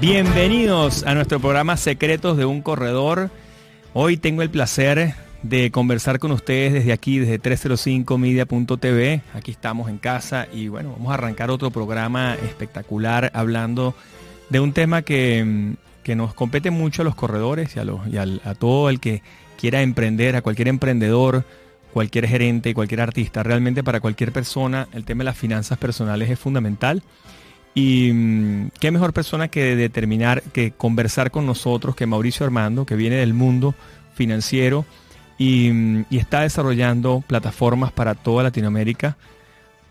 [0.00, 3.30] Bienvenidos a nuestro programa Secretos de un Corredor.
[3.94, 9.22] Hoy tengo el placer de conversar con ustedes desde aquí, desde 305media.tv.
[9.34, 13.96] Aquí estamos en casa y bueno, vamos a arrancar otro programa espectacular hablando
[14.50, 15.74] de un tema que,
[16.06, 19.22] nos compete mucho a los corredores y, a, los, y a todo el que
[19.58, 21.44] quiera emprender, a cualquier emprendedor,
[21.92, 23.42] cualquier gerente, cualquier artista.
[23.42, 27.02] Realmente para cualquier persona el tema de las finanzas personales es fundamental.
[27.74, 32.96] Y mm, qué mejor persona que determinar, que conversar con nosotros, que Mauricio Armando, que
[32.96, 33.74] viene del mundo
[34.14, 34.84] financiero
[35.38, 39.16] y, mm, y está desarrollando plataformas para toda Latinoamérica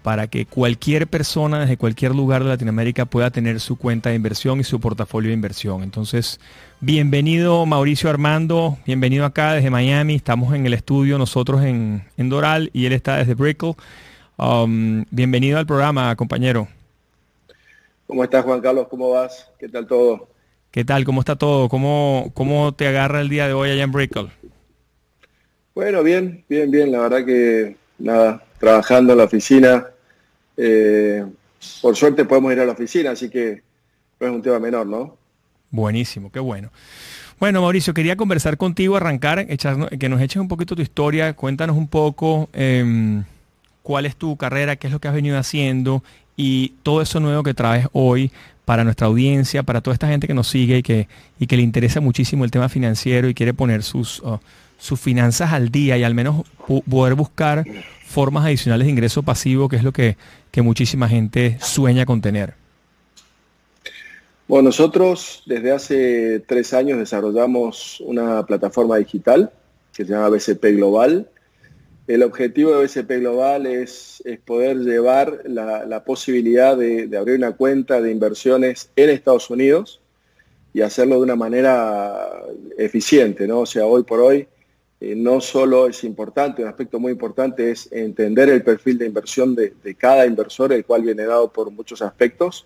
[0.08, 4.58] para que cualquier persona desde cualquier lugar de Latinoamérica pueda tener su cuenta de inversión
[4.62, 5.84] y su portafolio de inversión.
[5.84, 6.40] Entonces,
[6.80, 10.16] bienvenido Mauricio Armando, bienvenido acá desde Miami.
[10.16, 13.74] Estamos en el estudio nosotros en, en Doral y él está desde Brickell.
[14.38, 16.70] Um, bienvenido al programa, compañero.
[18.08, 18.88] ¿Cómo estás, Juan Carlos?
[18.90, 19.50] ¿Cómo vas?
[19.60, 20.30] ¿Qué tal todo?
[20.72, 21.04] ¿Qué tal?
[21.04, 21.68] ¿Cómo está todo?
[21.68, 24.30] ¿Cómo, cómo te agarra el día de hoy allá en Brickell?
[25.76, 26.90] Bueno, bien, bien, bien.
[26.90, 29.88] La verdad que nada, trabajando en la oficina.
[30.56, 31.26] Eh,
[31.82, 33.62] por suerte podemos ir a la oficina, así que
[34.22, 35.18] no es un tema menor, ¿no?
[35.70, 36.72] Buenísimo, qué bueno.
[37.40, 41.88] Bueno, Mauricio, quería conversar contigo, arrancar, que nos eches un poquito tu historia, cuéntanos un
[41.88, 43.26] poco em,
[43.84, 46.04] cuál es tu carrera, qué es lo que has venido haciendo
[46.38, 48.32] y todo eso nuevo que traes hoy
[48.64, 51.08] para nuestra audiencia, para toda esta gente que nos sigue y que,
[51.40, 54.40] y que le interesa muchísimo el tema financiero y quiere poner sus, uh,
[54.78, 56.46] sus finanzas al día y al menos
[56.90, 57.66] poder buscar
[58.06, 60.18] formas adicionales de ingreso pasivo, que es lo que,
[60.52, 62.54] que muchísima gente sueña con tener.
[64.48, 69.52] Bueno, nosotros desde hace tres años desarrollamos una plataforma digital
[69.94, 71.28] que se llama BCP Global,
[72.08, 78.12] el objetivo de BCP Global es, poder llevar la, posibilidad de, abrir una cuenta de
[78.12, 80.00] inversiones en Estados Unidos
[80.74, 82.44] y hacerlo de una manera
[82.78, 83.62] eficiente, ¿no?
[83.62, 84.48] O sea, hoy por hoy
[85.02, 89.54] eh, no solo es importante, un aspecto muy importante es entender el perfil de inversión
[89.54, 92.66] de, de cada inversor, el cual viene dado por muchos aspectos,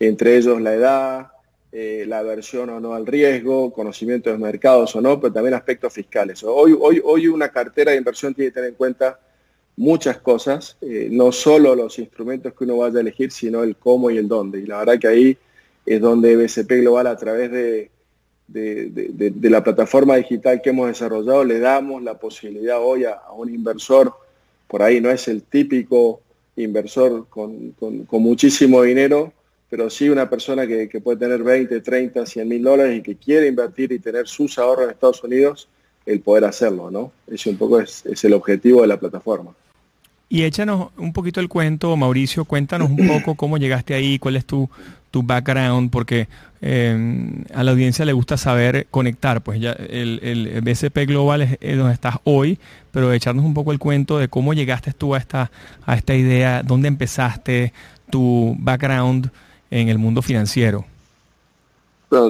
[0.00, 1.32] entre ellos la edad,
[1.74, 5.90] eh, la aversión o no al riesgo, conocimiento de mercados o no, pero también aspectos
[5.90, 6.44] fiscales.
[6.44, 9.18] Hoy, hoy, hoy una cartera de inversión tiene que tener en cuenta
[9.76, 14.10] muchas cosas, eh, no solo los instrumentos que uno vaya a elegir, sino el cómo
[14.10, 14.60] y el dónde.
[14.60, 15.38] Y la verdad que ahí
[15.86, 17.90] es donde BCP Global a través de,
[18.48, 24.12] de, la plataforma digital que hemos desarrollado le damos la posibilidad hoy a, un inversor,
[24.68, 26.20] por ahí no es el típico
[26.56, 29.32] inversor con, con muchísimo dinero,
[29.72, 33.46] pero sí una persona que, puede tener 20, 30, 100 mil dólares y que quiere
[33.46, 35.66] invertir y tener sus ahorros en Estados Unidos,
[36.04, 37.10] el poder hacerlo, ¿no?
[37.26, 39.52] Ese un poco es, el objetivo de la plataforma.
[40.28, 44.44] Y échanos un poquito el cuento, Mauricio, cuéntanos un poco cómo llegaste ahí, cuál es
[44.44, 44.68] tu,
[45.10, 46.28] tu background, porque
[46.60, 51.78] eh, a la audiencia le gusta saber conectar, pues ya el, el BCP Global es,
[51.78, 52.58] donde estás hoy,
[52.90, 55.50] pero echarnos un poco el cuento de cómo llegaste tú a esta,
[55.86, 57.72] a esta idea, dónde empezaste,
[58.10, 59.30] tu background,
[59.72, 60.84] en el mundo financiero?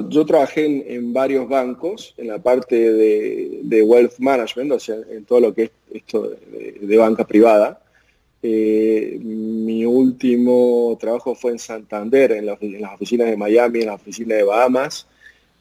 [0.07, 5.41] yo trabajé en, varios bancos, en la parte de, wealth management, o sea, en todo
[5.41, 6.31] lo que es esto
[6.79, 7.81] de, banca privada.
[8.41, 14.35] Eh, mi último trabajo fue en Santander, en, las oficinas de Miami, en la oficina
[14.35, 15.05] de Bahamas,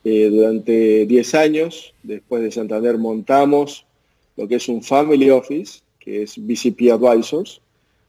[0.04, 1.92] eh, durante 10 años.
[2.04, 3.84] Después de Santander montamos
[4.36, 7.60] lo que es un Family Office, que es BCP Advisors,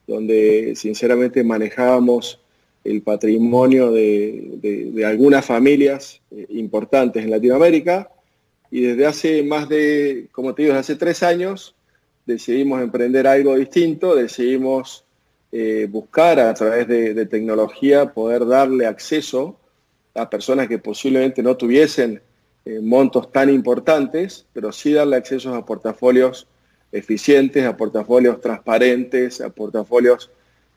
[0.05, 2.39] donde sinceramente manejábamos
[2.83, 8.09] el patrimonio de, algunas familias eh, importantes en Latinoamérica.
[8.71, 11.75] Y desde hace más de, como te digo, desde hace tres años
[12.25, 15.03] decidimos emprender algo distinto, decidimos
[15.51, 19.59] eh, buscar a través de, tecnología poder darle acceso
[20.15, 22.21] a personas que posiblemente no tuviesen
[22.65, 26.47] eh, montos tan importantes, pero sí darle acceso a portafolios
[26.91, 30.31] eficientes, a portafolios transparentes, a portafolios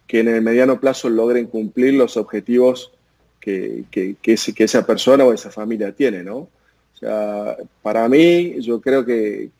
[0.06, 2.92] que en el mediano plazo logren cumplir los objetivos
[3.40, 6.36] que, que, esa persona o esa familia tiene, ¿no?
[6.36, 9.50] O sea, para mí, yo creo que,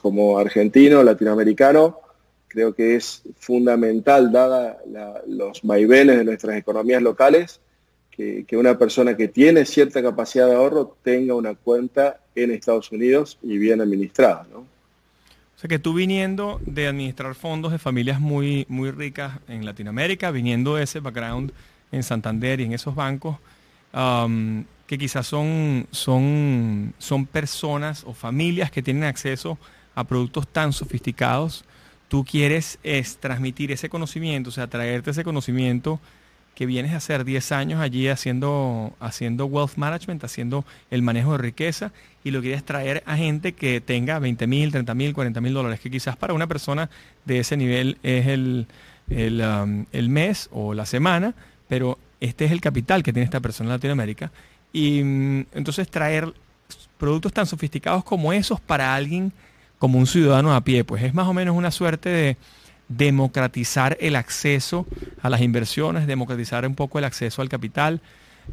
[0.00, 2.00] como argentino, latinoamericano,
[2.56, 4.78] Creo que es fundamental, dada
[5.26, 7.60] los vaivenes de nuestras economías locales,
[8.10, 13.38] que, una persona que tiene cierta capacidad de ahorro tenga una cuenta en Estados Unidos
[13.42, 14.46] y bien administrada.
[14.50, 14.66] ¿no?
[15.56, 20.30] O sea que tú viniendo de administrar fondos de familias muy, muy ricas en Latinoamérica,
[20.30, 21.50] viniendo de ese background
[21.92, 23.38] en Santander y en esos bancos,
[24.86, 29.58] que quizás son, son, son personas o familias que tienen acceso
[29.94, 31.64] a productos tan sofisticados,
[32.08, 35.98] tú quieres es transmitir ese conocimiento, o sea, traerte ese conocimiento
[36.56, 41.38] que vienes a hacer 10 años allí haciendo, haciendo wealth management, haciendo el manejo de
[41.38, 41.92] riqueza,
[42.24, 45.80] y lo quieres traer a gente que tenga 20 mil, 30 mil, 40 mil dólares,
[45.80, 46.88] que quizás para una persona
[47.26, 48.66] de ese nivel es el,
[49.10, 51.34] el, um, el mes o la semana,
[51.68, 54.32] pero este es el capital que tiene esta persona en Latinoamérica.
[54.72, 56.32] Y mm, entonces traer
[56.96, 59.30] productos tan sofisticados como esos para alguien
[59.78, 62.36] como un ciudadano a pie, pues es más o menos una suerte de
[62.88, 64.86] democratizar el acceso
[65.22, 68.00] a las inversiones, democratizar un poco el acceso al capital.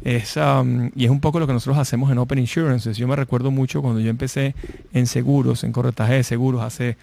[0.02, 2.96] Es, um, y es un poco lo que nosotros hacemos en Open Insurances.
[2.96, 4.54] Yo me recuerdo mucho cuando yo empecé
[4.92, 6.96] en seguros, en corretaje de seguros hace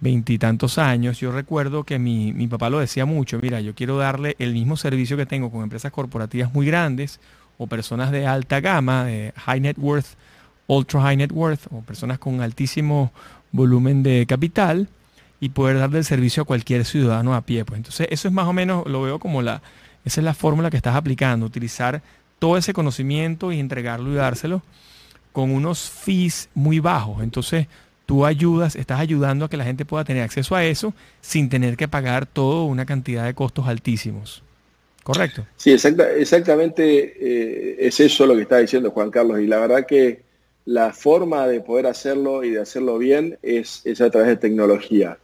[0.00, 4.36] veintitantos años, yo recuerdo que mi, mi, papá lo decía mucho, mira, yo quiero darle
[4.38, 7.18] el mismo servicio que tengo con empresas corporativas muy grandes
[7.56, 10.16] o personas de alta gama, de high net worth,
[10.68, 13.12] ultra high net worth, o personas con altísimo
[13.50, 14.88] volumen de capital
[15.40, 17.64] y poder darle el servicio a cualquier ciudadano a pie.
[17.64, 19.62] Pues entonces eso es más o menos, lo veo como la,
[20.04, 22.02] esa es la fórmula que estás aplicando, utilizar
[22.38, 24.62] todo ese conocimiento y entregarlo y dárselo
[25.32, 27.22] con unos fees muy bajos.
[27.22, 27.66] Entonces,
[28.06, 31.76] tú ayudas, estás ayudando a que la gente pueda tener acceso a eso sin tener
[31.76, 34.42] que pagar toda una cantidad de costos altísimos.
[35.02, 35.46] ¿Correcto?
[35.56, 39.40] Sí, exactamente eh, es eso lo que está diciendo Juan Carlos.
[39.40, 40.22] Y la verdad que
[40.66, 45.18] la forma de poder hacerlo y de hacerlo bien es, es a través de tecnología.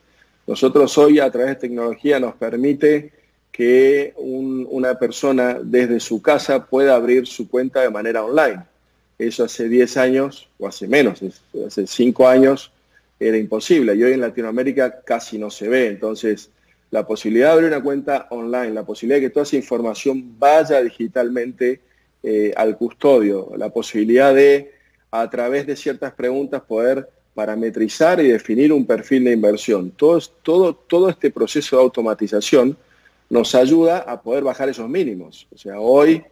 [0.47, 3.13] Nosotros hoy a través de tecnología nos permite
[3.51, 8.65] que una persona desde su casa pueda abrir su cuenta de manera online.
[9.19, 11.21] Eso hace 10 años, o hace menos,
[11.67, 12.73] hace 5 años,
[13.21, 13.95] era imposible.
[13.95, 15.87] Y hoy en Latinoamérica casi no se ve.
[15.87, 16.51] Entonces,
[16.91, 20.83] la posibilidad de abrir una cuenta online, la posibilidad de que toda esa información vaya
[20.83, 21.81] digitalmente
[22.23, 24.73] eh, al custodio, la posibilidad de,
[25.11, 29.91] a través de ciertas preguntas, poder parametrizar y definir un perfil de inversión.
[29.91, 32.77] Todo, este proceso de automatización
[33.29, 35.47] nos ayuda a poder bajar esos mínimos.
[35.53, 36.23] O sea, hoy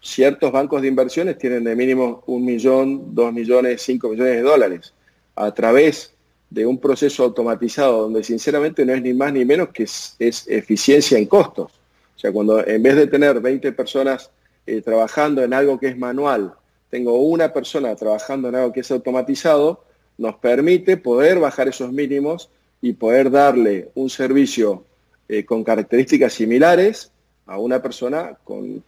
[0.00, 4.92] ciertos bancos de inversiones tienen de mínimo un millón, dos millones, cinco millones de dólares.
[5.34, 6.12] A través
[6.50, 10.16] de un proceso automatizado donde sinceramente no es ni más ni menos que es,
[10.48, 11.72] eficiencia en costos.
[12.14, 14.30] O sea, cuando en vez de tener 20 personas
[14.66, 16.52] eh, trabajando en algo que es manual,
[16.90, 19.82] tengo una persona trabajando en algo que es automatizado,
[20.22, 22.48] nos permite poder bajar esos mínimos
[22.80, 24.84] y poder darle un servicio
[25.28, 27.10] eh, con características similares
[27.44, 28.84] a una persona con,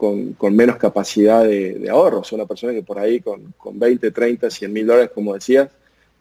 [0.53, 4.49] menos capacidad de, ahorro, o sea, una persona que por ahí con, con 20, 30,
[4.49, 5.71] 100 mil dólares, como decías,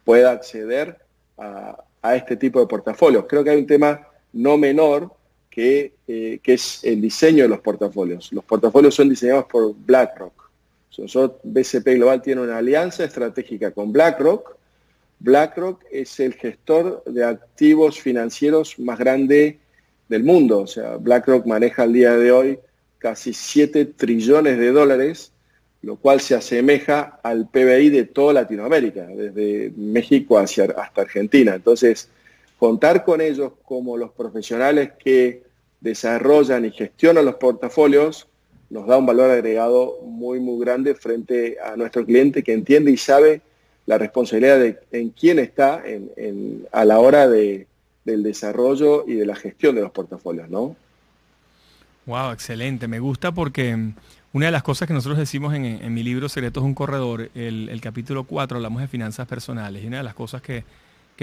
[0.04, 0.98] pueda acceder
[1.38, 1.78] a,
[2.16, 3.26] este tipo de portafolios.
[3.30, 5.12] Creo que hay un tema no menor
[5.50, 8.34] que, eh, que, es el diseño de los portafolios.
[8.34, 10.50] Los portafolios son diseñados por BlackRock.
[10.98, 14.63] Nosotros, BCP Global tiene una alianza estratégica con BlackRock.
[15.24, 19.60] BlackRock es el gestor de activos financieros más grande
[20.08, 20.60] del mundo.
[20.60, 22.60] O sea, BlackRock maneja al día de hoy
[23.00, 25.34] casi 7 trillones de dólares
[25.84, 31.56] lo cual se asemeja al PBI de toda Latinoamérica, desde México hacia, hasta Argentina.
[31.56, 32.08] Entonces,
[32.58, 35.44] contar con ellos como los profesionales que
[35.82, 38.28] desarrollan y gestionan los portafolios
[38.70, 42.98] nos da un valor agregado muy, muy grande frente a nuestro cliente que entiende y
[42.98, 43.42] sabe
[43.86, 45.84] la responsabilidad de en quién está
[46.72, 47.68] a la hora de,
[48.06, 50.76] del desarrollo y de la gestión de los portafolios, ¿no?
[52.06, 52.88] Wow, excelente.
[52.88, 53.78] Me gusta porque
[54.34, 57.80] una de las cosas que nosotros decimos en, mi libro Secretos de un Corredor, el,
[57.82, 59.84] capítulo 4, hablamos de finanzas personales.
[59.84, 60.66] Y una de las cosas que,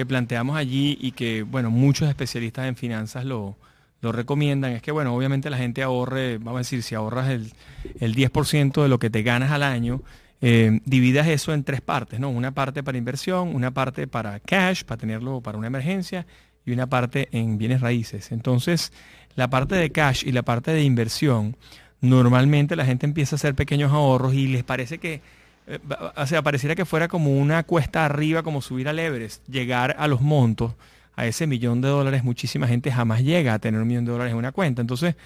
[0.06, 3.56] planteamos allí y que, bueno, muchos especialistas en finanzas lo,
[4.00, 7.52] recomiendan es que, bueno, obviamente la gente ahorre, vamos a decir, si ahorras el,
[8.00, 10.00] 10% de lo que te ganas al año,
[10.40, 12.30] eh, dividas eso en tres partes, ¿no?
[12.30, 16.26] Una parte para inversión, una parte para cash, para tenerlo para una emergencia,
[16.64, 18.32] y una parte en bienes raíces.
[18.32, 18.92] Entonces,
[19.34, 21.56] la parte de cash y la parte de inversión
[22.00, 25.20] normalmente la gente empieza a hacer pequeños ahorros y les parece que,
[25.66, 25.78] eh,
[26.16, 30.08] o sea, pareciera que fuera como una cuesta arriba, como subir al Everest, llegar a
[30.08, 30.74] los montos,
[31.16, 34.32] a ese millón de dólares, muchísima gente jamás llega a tener un millón de dólares
[34.32, 34.80] en una cuenta.
[34.80, 35.16] Entonces,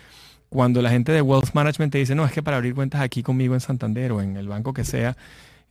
[0.54, 3.24] cuando la gente de Wealth Management te dice, no, es que para abrir cuentas aquí
[3.24, 5.16] conmigo en Santander o en el banco que sea,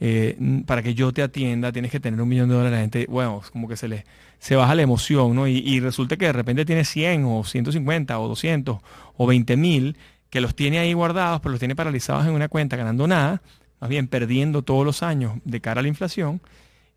[0.02, 2.74] eh, para que yo te atienda tienes que tener un millón de dólares.
[2.74, 4.04] La gente, bueno, como que se le
[4.40, 5.48] se baja la emoción, ¿no?
[5.48, 8.80] Y, resulta que de repente tiene 100 o 150 o 200
[9.16, 9.96] o 20 mil
[10.30, 13.42] que los tiene ahí guardados, pero los tiene paralizados en una cuenta ganando nada,
[13.80, 16.42] más bien perdiendo todos los años de cara a la inflación.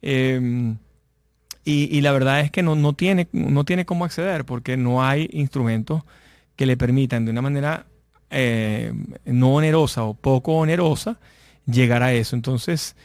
[0.03, 0.77] Em,
[1.65, 5.29] y, la verdad es que no, no, tiene, no tiene cómo acceder porque no hay
[5.33, 6.03] instrumentos
[6.57, 7.87] que le permitan de una manera
[8.31, 8.93] eh,
[9.25, 11.19] no onerosa o poco onerosa
[11.67, 12.35] llegar a eso.
[12.37, 12.97] Entonces,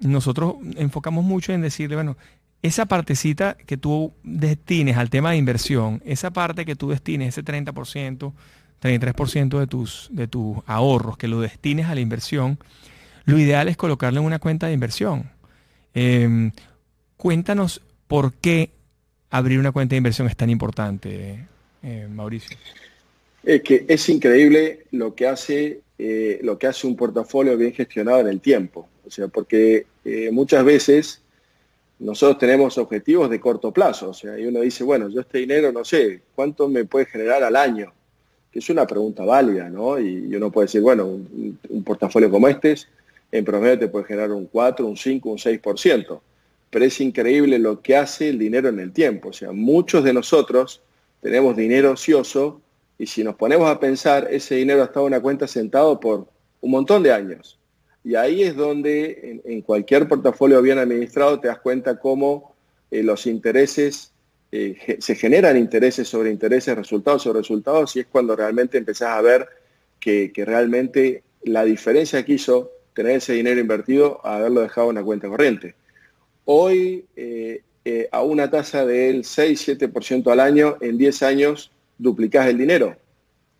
[0.00, 2.16] nosotros enfocamos mucho en decirle, bueno,
[2.62, 7.44] esa partecita que tú destines al tema de inversión, esa parte que tú destines, ese
[7.44, 8.32] 30%,
[8.82, 12.58] 33% de tus, de tus ahorros, que lo destines a la inversión,
[13.24, 15.30] lo ideal es colocarlo en una cuenta de inversión.
[15.94, 16.52] Em,
[17.16, 18.72] Cuéntanos por qué
[19.30, 21.46] abrir una cuenta de inversión es tan importante,
[21.86, 22.56] eh, Mauricio.
[23.44, 28.20] Es que es increíble lo que hace eh, lo que hace un portafolio bien gestionado
[28.20, 28.88] en el tiempo.
[29.06, 31.22] O sea, porque eh, muchas veces
[31.98, 34.10] nosotros tenemos objetivos de corto plazo.
[34.10, 37.42] O sea, y uno dice, bueno, yo este dinero no sé, ¿cuánto me puede generar
[37.44, 37.92] al año?
[38.52, 39.98] Que es una pregunta válida, ¿no?
[39.98, 42.74] Y, uno puede decir, bueno, un, un, portafolio como este
[43.32, 46.20] en promedio te puede generar un 4, un 5, un 6%
[46.68, 49.30] pero es increíble lo que hace el dinero en el tiempo.
[49.30, 50.82] O sea, muchos de nosotros
[51.26, 52.62] tenemos dinero ocioso
[52.98, 56.28] y si nos ponemos a pensar, ese dinero ha estado en una cuenta sentado por
[56.60, 57.58] un montón de años.
[58.04, 62.54] Y ahí es donde en, cualquier portafolio bien administrado te das cuenta cómo
[62.92, 64.12] eh, los intereses,
[64.52, 69.20] eh, se generan intereses sobre intereses, resultados sobre resultados, y es cuando realmente empezás a
[69.20, 69.48] ver
[69.98, 74.98] que, que realmente la diferencia que hizo tener ese dinero invertido a haberlo dejado en
[74.98, 75.74] una cuenta corriente.
[76.44, 82.58] Hoy, eh, eh, a una tasa del 6-7% al año, en 10 años duplicás el
[82.58, 82.96] dinero.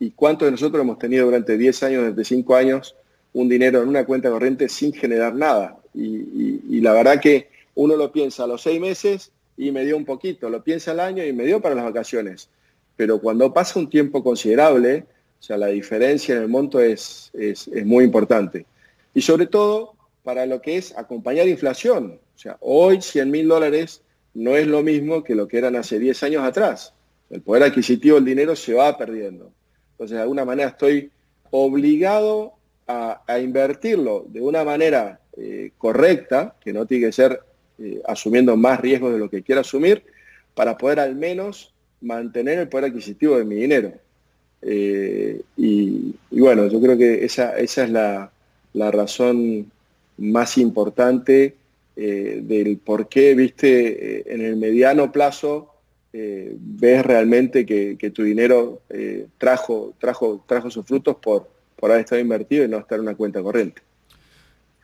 [0.00, 2.96] ¿Y cuántos de nosotros hemos tenido durante 10 años, desde 5 años,
[3.32, 5.78] un dinero en una cuenta corriente sin generar nada?
[5.94, 10.04] Y, la verdad que uno lo piensa a los 6 meses y me dio un
[10.04, 12.48] poquito, lo piensa al año y me dio para las vacaciones.
[12.96, 15.04] Pero cuando pasa un tiempo considerable,
[15.38, 18.66] o sea, la diferencia en el monto es, es, es muy importante.
[19.14, 22.18] Y sobre todo para lo que es acompañar inflación.
[22.34, 24.02] O sea, hoy 100 mil dólares
[24.36, 26.92] no es lo mismo que lo que eran hace 10 años atrás.
[27.30, 29.50] El poder adquisitivo del dinero se va perdiendo.
[29.92, 31.10] Entonces, de alguna manera estoy
[31.50, 32.52] obligado
[32.86, 37.40] a, invertirlo de una manera eh, correcta, que no tiene que ser
[37.78, 40.04] eh, asumiendo más riesgos de lo que quiera asumir,
[40.54, 43.92] para poder al menos mantener el poder adquisitivo de mi dinero.
[44.60, 48.30] Eh, y, bueno, yo creo que esa, esa es la,
[48.74, 49.72] la razón
[50.18, 51.56] más importante
[51.98, 55.72] eh, del por qué, viste, eh, en el mediano plazo
[56.12, 58.82] eh, ves realmente que, tu dinero
[59.38, 63.14] trajo, trajo, trajo sus frutos por, por haber estado invertido y no estar en una
[63.14, 63.80] cuenta corriente.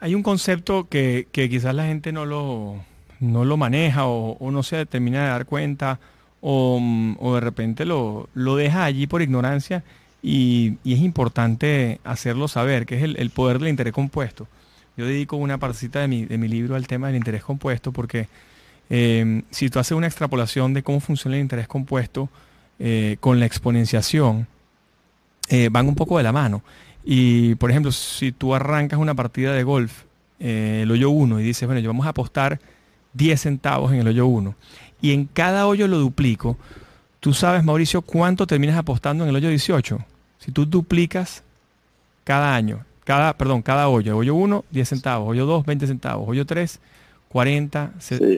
[0.00, 2.82] Hay un concepto que, quizás la gente no lo,
[3.20, 6.00] no lo maneja o, no se termina de dar cuenta
[6.40, 6.80] o,
[7.34, 9.84] de repente lo, lo, deja allí por ignorancia
[10.22, 14.48] y, es importante hacerlo saber, que es el, el poder del interés compuesto.
[14.96, 18.28] Yo dedico una partecita de mi, de mi libro al tema del interés compuesto porque
[18.94, 22.28] eh, si tú haces una extrapolación de cómo funciona el interés compuesto
[22.78, 24.46] eh, con la exponenciación,
[25.48, 26.62] eh, van un poco de la mano.
[27.02, 30.02] Y por ejemplo, si tú arrancas una partida de golf,
[30.38, 32.58] el hoyo 1, y dices, bueno, yo vamos a apostar
[33.14, 34.56] 10 centavos en el hoyo 1,
[35.00, 36.58] y en cada hoyo lo duplico,
[37.20, 40.04] tú sabes, Mauricio, cuánto terminas apostando en el hoyo 18.
[40.38, 41.44] Si tú duplicas
[42.24, 44.16] cada año cada, perdón, cada hoyo.
[44.16, 45.28] Hoyo 1, 10 centavos.
[45.28, 46.28] Hoyo 2, 20 centavos.
[46.28, 46.80] Hoyo 3,
[47.28, 47.92] 40,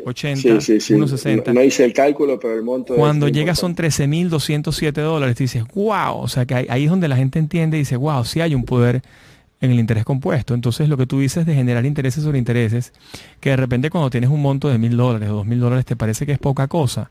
[0.04, 1.52] 80, sí, 1,60.
[1.52, 2.94] No, hice el cálculo, pero el monto...
[2.94, 5.36] Cuando llega son 13.207 dólares.
[5.36, 6.18] Tú dices, wow.
[6.18, 8.64] O sea, que ahí, es donde la gente entiende y dice, wow, sí hay un
[8.64, 9.02] poder
[9.60, 10.54] en el interés compuesto.
[10.54, 12.92] Entonces, lo que tú dices de generar intereses sobre intereses,
[13.40, 15.96] que de repente cuando tienes un monto de mil dólares o dos mil dólares te
[15.96, 17.10] parece que es poca cosa.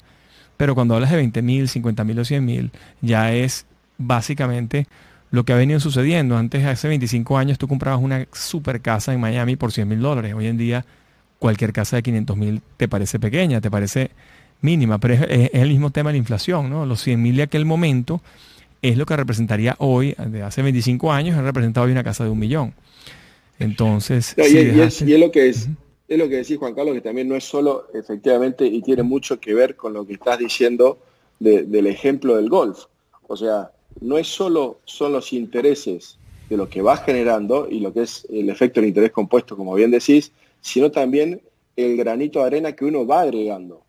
[0.55, 3.65] Pero cuando hablas de 20 mil, 50 mil o 100 mil, ya es
[3.97, 4.87] básicamente
[5.33, 6.37] lo que ha venido sucediendo.
[6.37, 10.35] Antes, hace 25 años, tú comprabas una super casa en Miami por 100 mil dólares.
[10.35, 10.85] Hoy en día,
[11.39, 14.11] cualquier casa de 500 mil te parece pequeña, te parece
[14.61, 16.85] mínima, pero es, el mismo tema de la inflación, ¿no?
[16.85, 18.21] Los 100 mil de aquel momento
[18.83, 22.29] es lo que representaría hoy, de hace 25 años, ha representado hoy una casa de
[22.29, 22.75] un millón.
[23.57, 25.67] Entonces, y, es, lo que es,
[26.07, 29.39] es lo que decís, Juan Carlos, que también no es solo, efectivamente, y tiene mucho
[29.39, 30.99] que ver con lo que estás diciendo
[31.39, 32.85] del ejemplo del golf.
[33.27, 33.71] O sea,
[34.01, 36.17] no es solo son los intereses
[36.49, 39.73] de lo que va generando y lo que es el efecto del interés compuesto, como
[39.73, 40.31] bien decís,
[40.61, 41.41] sino también
[41.75, 43.81] el granito de arena que uno va agregando.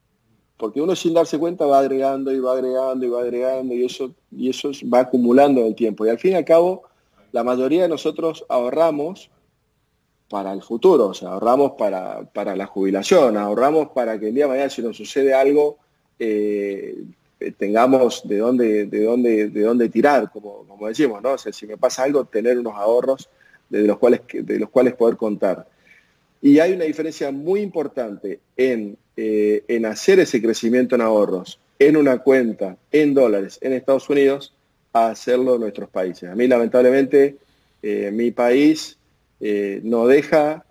[0.56, 4.14] Porque uno sin darse cuenta va agregando y va agregando y va agregando y eso,
[4.30, 6.06] y eso va acumulando en el tiempo.
[6.06, 6.84] Y al fin y al cabo,
[7.32, 9.30] la mayoría de nosotros ahorramos
[10.28, 14.50] para el futuro, o sea, ahorramos para, la jubilación, ahorramos para que el día de
[14.50, 15.78] mañana si nos sucede algo
[16.18, 17.04] eh,
[17.52, 21.32] tengamos de dónde, de dónde, de dónde tirar, como, como decimos, ¿no?
[21.32, 23.28] O sea, si me pasa algo, tener unos ahorros
[23.68, 25.66] de los cuales, de los cuales poder contar.
[26.40, 31.96] Y hay una diferencia muy importante en, eh, en hacer ese crecimiento en ahorros en
[31.96, 34.54] una cuenta en dólares en Estados Unidos
[34.92, 36.30] a hacerlo en nuestros países.
[36.30, 37.36] A mí lamentablemente
[37.82, 38.98] eh, mi país
[39.40, 40.64] eh, no deja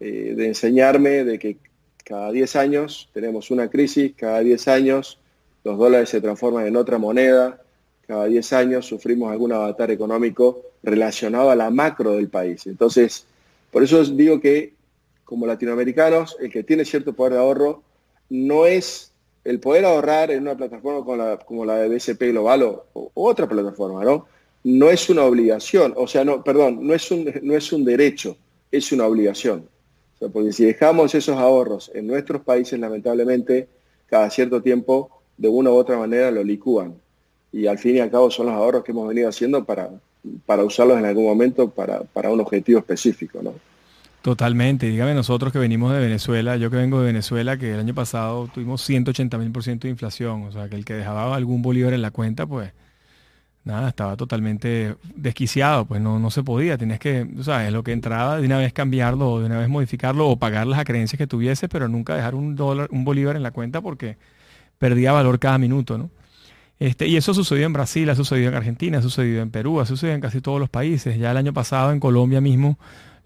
[0.00, 1.58] de enseñarme de que
[2.04, 5.20] cada 10 años tenemos una crisis, cada 10 años
[5.64, 7.60] los dólares se transforman en otra moneda,
[8.06, 12.66] cada 10 años sufrimos algún avatar económico relacionado a la macro del país.
[12.66, 13.26] Entonces,
[13.70, 14.74] por eso digo que
[15.30, 17.84] como latinoamericanos, el que tiene cierto poder de ahorro
[18.30, 19.12] no es
[19.44, 24.26] el poder ahorrar en una plataforma como la, de BSP Global o, otra plataforma, ¿no?
[24.64, 28.36] No es una obligación, o sea, no, perdón, no es un, no es un derecho,
[28.72, 29.68] es una obligación.
[30.32, 33.68] porque si dejamos esos ahorros en nuestros países, lamentablemente,
[34.06, 36.94] cada cierto tiempo, de una u otra manera lo licúan.
[37.50, 39.88] Y al fin y al cabo son los ahorros que hemos venido haciendo para,
[40.44, 43.54] para usarlos en algún momento para, para un objetivo específico, ¿no?
[44.20, 44.86] Totalmente.
[44.86, 48.48] Dígame nosotros que venimos de Venezuela, yo que vengo de Venezuela, que el año pasado
[48.52, 51.94] tuvimos 180 mil por ciento de inflación, o sea, que el que dejaba algún bolívar
[51.94, 52.70] en la cuenta, pues
[53.64, 57.82] nada, estaba totalmente desquiciado, pues no, no se podía, tenías que, o sea, es lo
[57.82, 61.16] que entraba de una vez cambiarlo, o de una vez modificarlo, o pagar las acreencias
[61.16, 64.18] que tuviese, pero nunca dejar un dólar, un bolívar en la cuenta porque
[64.80, 66.10] perdía valor cada minuto, ¿no?
[66.80, 69.86] Este, y eso sucedió en Brasil, ha sucedido en Argentina, ha sucedido en Perú, ha
[69.86, 71.18] sucedido en casi todos los países.
[71.18, 72.78] Ya el año pasado en Colombia mismo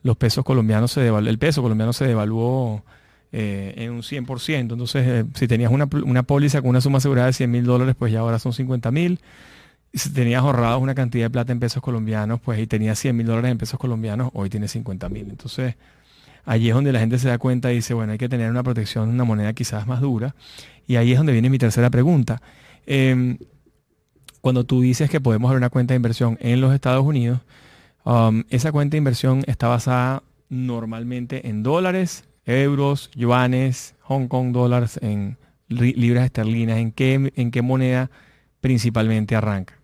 [0.03, 2.83] los pesos colombianos se el peso colombiano se devaluó
[3.31, 4.73] eh, en un 100%.
[4.73, 7.95] Entonces, eh, si tenías una, una, póliza con una suma asegurada de 100 mil dólares,
[7.97, 9.21] pues ya ahora son 50 mil.
[9.93, 13.27] Si tenías ahorrado una cantidad de plata en pesos colombianos, pues y tenías 100 mil
[13.27, 15.31] dólares en pesos colombianos, hoy tienes 50 mil.
[15.31, 15.77] Entonces,
[16.45, 18.63] allí es donde la gente se da cuenta y dice, bueno, hay que tener una
[18.63, 20.35] protección, una moneda quizás más dura.
[20.87, 22.43] Y ahí es donde viene mi tercera pregunta.
[22.87, 23.39] Em,
[24.41, 27.41] cuando tú dices que podemos abrir una cuenta de inversión en los Estados Unidos,
[28.05, 34.99] Um, esa cuenta de inversión está basada normalmente en dólares, euros, yuanes, Hong Kong dólares,
[35.03, 36.79] en libras esterlinas.
[36.79, 38.11] ¿En qué, en qué moneda
[38.61, 39.81] principalmente arranca?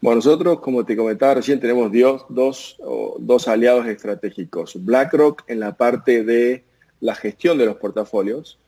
[0.00, 1.90] Bueno, nosotros, como te comentaba recién, tenemos
[2.28, 2.76] dos,
[3.18, 4.84] dos aliados estratégicos.
[4.84, 6.64] BlackRock en la parte de
[7.00, 8.58] la gestión de los portafolios,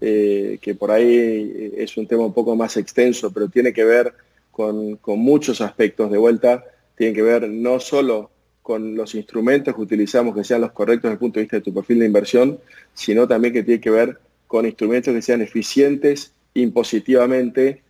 [0.00, 4.12] eh, que por ahí es un tema un poco más extenso, pero tiene que ver
[4.50, 6.64] con, con muchos aspectos de vuelta
[7.00, 11.14] tienen que ver no solo con los instrumentos que utilizamos que sean los correctos desde
[11.14, 12.60] el punto de vista de tu perfil de inversión,
[12.92, 17.80] sino también que tiene que ver con instrumentos que sean eficientes impositivamente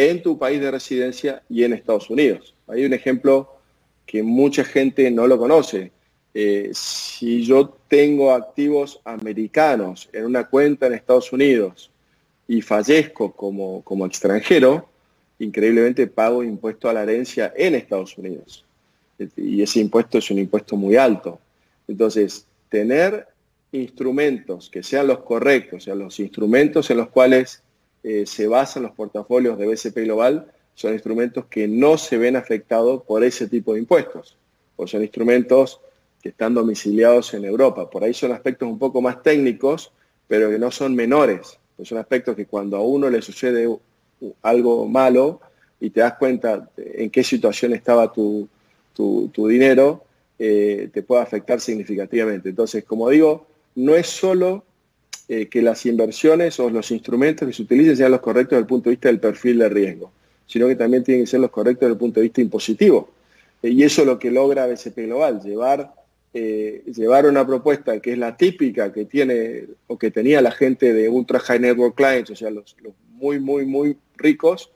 [0.00, 2.54] en tu país de residencia y en Estados Unidos.
[2.68, 3.50] Hay un ejemplo
[4.06, 5.92] que mucha gente no lo conoce.
[6.32, 11.90] Eh, si yo tengo activos americanos en una cuenta en Estados Unidos
[12.48, 14.88] y fallezco como, como extranjero,
[15.38, 18.64] increíblemente pago impuesto a la herencia en Estados Unidos.
[19.36, 21.38] Y ese impuesto es un impuesto muy alto.
[21.86, 23.26] Entonces, tener
[23.70, 27.62] instrumentos que sean los correctos, o sea, los instrumentos en los cuales
[28.02, 33.02] eh, se basan los portafolios de BCP Global, son instrumentos que no se ven afectados
[33.02, 34.36] por ese tipo de impuestos,
[34.76, 35.80] o son instrumentos
[36.22, 37.88] que están domiciliados en Europa.
[37.90, 39.92] Por ahí son aspectos un poco más técnicos,
[40.28, 41.58] pero que no son menores.
[41.76, 43.68] Pues son aspectos que cuando a uno le sucede
[44.42, 45.40] algo malo
[45.80, 48.48] y te das cuenta en qué situación estaba tu,
[49.34, 50.04] dinero,
[50.38, 52.50] eh, te puede afectar significativamente.
[52.50, 54.64] Entonces, como digo, no es solo
[55.32, 58.66] eh, que las inversiones o los instrumentos que se utilicen sean los correctos desde el
[58.66, 60.10] punto de vista del perfil de riesgo,
[60.44, 63.12] sino que también tienen que ser los correctos desde el punto de vista impositivo.
[63.62, 65.94] Eh, y eso es lo que logra BCP Global, llevar,
[66.32, 71.08] llevar una propuesta que es la típica que tiene o que tenía la gente de
[71.08, 72.74] Ultra High Network Clients, o sea, los,
[73.12, 74.72] muy, muy, muy ricos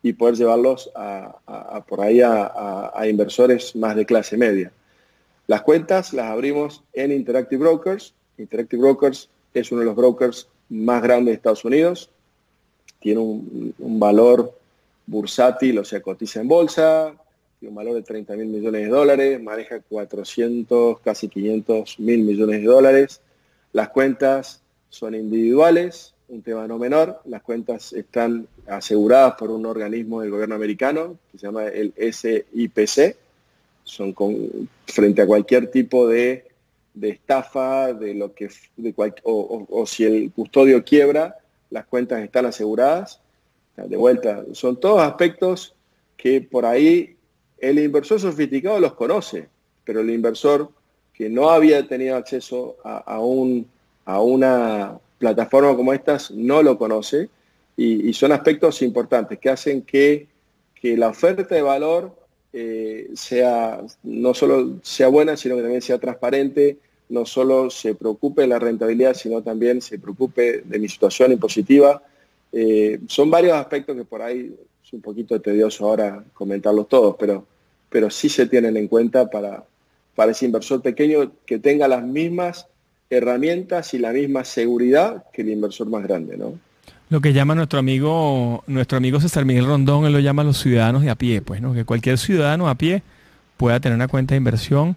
[0.00, 4.70] y poder llevarlos a, por ahí a, inversores más de clase media.
[5.48, 8.14] Las cuentas las abrimos en Interactive Brokers.
[8.36, 9.28] Interactive Brokers
[9.58, 12.10] es uno de los brokers más grandes de Estados Unidos.
[13.00, 14.54] Tiene un, valor
[15.06, 17.14] bursátil, o sea, cotiza en bolsa,
[17.58, 22.60] tiene un valor de 30 mil millones de dólares, maneja 400, casi 500 mil millones
[22.60, 23.20] de dólares.
[23.72, 27.20] Las cuentas son individuales, un tema no menor.
[27.24, 33.16] Las cuentas están aseguradas por un organismo del gobierno americano que se llama el SIPC.
[33.84, 34.14] Son
[34.86, 36.47] frente a cualquier tipo de,
[37.02, 38.48] estafa, de lo que
[39.22, 41.36] o, si el custodio quiebra,
[41.70, 43.20] las cuentas están aseguradas.
[43.76, 45.74] De vuelta, son todos aspectos
[46.16, 47.16] que por ahí
[47.58, 49.48] el inversor sofisticado los conoce,
[49.84, 50.70] pero el inversor
[51.12, 53.68] que no había tenido acceso a, un,
[54.04, 57.28] a una plataforma como estas no lo conoce
[57.76, 60.26] y, son aspectos importantes que hacen que,
[60.74, 62.12] que la oferta de valor
[62.52, 66.78] eh, sea no solo sea buena, sino que también sea transparente,
[67.08, 72.02] no solo se preocupe de la rentabilidad, sino también se preocupe de mi situación impositiva.
[72.52, 77.46] Eh, son varios aspectos que por ahí es un poquito tedioso ahora comentarlos todos, pero,
[77.88, 79.64] pero sí se tienen en cuenta para,
[80.14, 82.66] para ese inversor pequeño que tenga las mismas
[83.10, 86.58] herramientas y la misma seguridad que el inversor más grande, ¿no?
[87.10, 91.02] Lo que llama nuestro amigo, nuestro amigo César Miguel Rondón, él lo llama los ciudadanos
[91.02, 91.72] de a pie, pues, ¿no?
[91.72, 93.02] Que cualquier ciudadano a pie
[93.56, 94.94] pueda tener una cuenta de inversión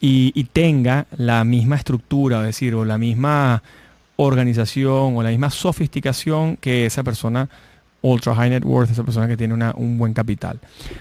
[0.00, 3.62] y, tenga la misma estructura, es decir, o la misma
[4.16, 7.48] organización o la misma sofisticación que esa persona
[8.02, 10.60] ultra high net worth, esa persona que tiene un buen capital.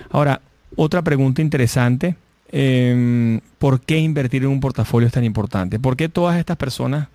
[0.09, 0.41] Ahora,
[0.75, 2.15] otra pregunta interesante,
[2.51, 5.79] em, ¿por qué invertir en un portafolio es tan importante?
[5.79, 7.07] ¿Por qué todas estas personas,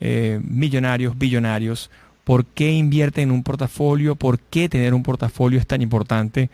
[0.00, 1.90] eh, millonarios, billonarios,
[2.24, 6.50] por qué invierte en un portafolio, por qué tener un portafolio es tan importante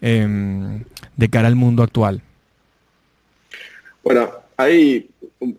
[0.00, 0.82] em,
[1.16, 2.22] de cara al mundo actual.
[4.02, 5.08] Bueno, ahí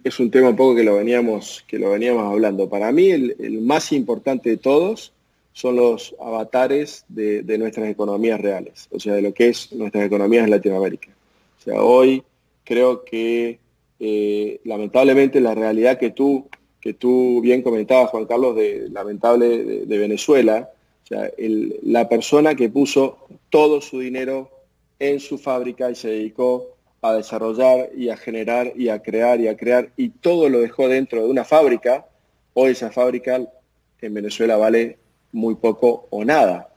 [0.03, 2.69] es un tema un poco que lo veníamos, que lo veníamos hablando.
[2.69, 5.13] Para mí el, más importante de todos
[5.53, 10.45] son los avatares de, nuestras economías reales, o sea, de lo que es nuestras economías
[10.45, 11.09] en Latinoamérica.
[11.59, 12.23] O sea, hoy
[12.63, 13.59] creo que
[13.99, 16.47] eh, lamentablemente la realidad que tú
[16.81, 20.71] que tú bien comentabas, Juan Carlos, de lamentable de, Venezuela,
[21.03, 21.31] o sea,
[21.83, 23.19] la persona que puso
[23.51, 24.49] todo su dinero
[24.97, 29.47] en su fábrica y se dedicó a desarrollar y a generar y a crear y
[29.47, 32.05] a crear y todo lo dejó dentro de una fábrica,
[32.53, 33.41] hoy esa fábrica
[34.01, 34.97] en Venezuela vale
[35.31, 36.69] muy poco o nada.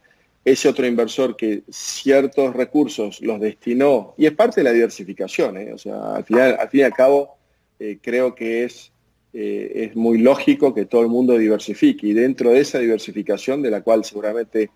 [0.44, 5.72] Ese otro inversor que ciertos recursos los destinó, y es parte de la diversificación, ¿eh?
[5.72, 6.38] o sea, al, fin
[6.72, 7.36] y al cabo,
[7.78, 8.92] eh, creo que es
[9.32, 13.70] eh, es muy lógico que todo el mundo diversifique y dentro de esa diversificación, de
[13.70, 14.70] la cual seguramente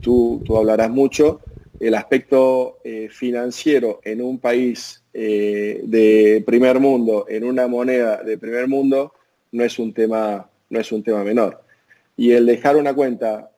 [0.00, 1.40] tú, tú, hablarás mucho,
[1.80, 8.68] el aspecto eh, financiero en un país de primer mundo, en una moneda de primer
[8.68, 9.14] mundo,
[9.50, 11.60] no es un tema, no es un tema menor.
[12.16, 13.50] Y el dejar una cuenta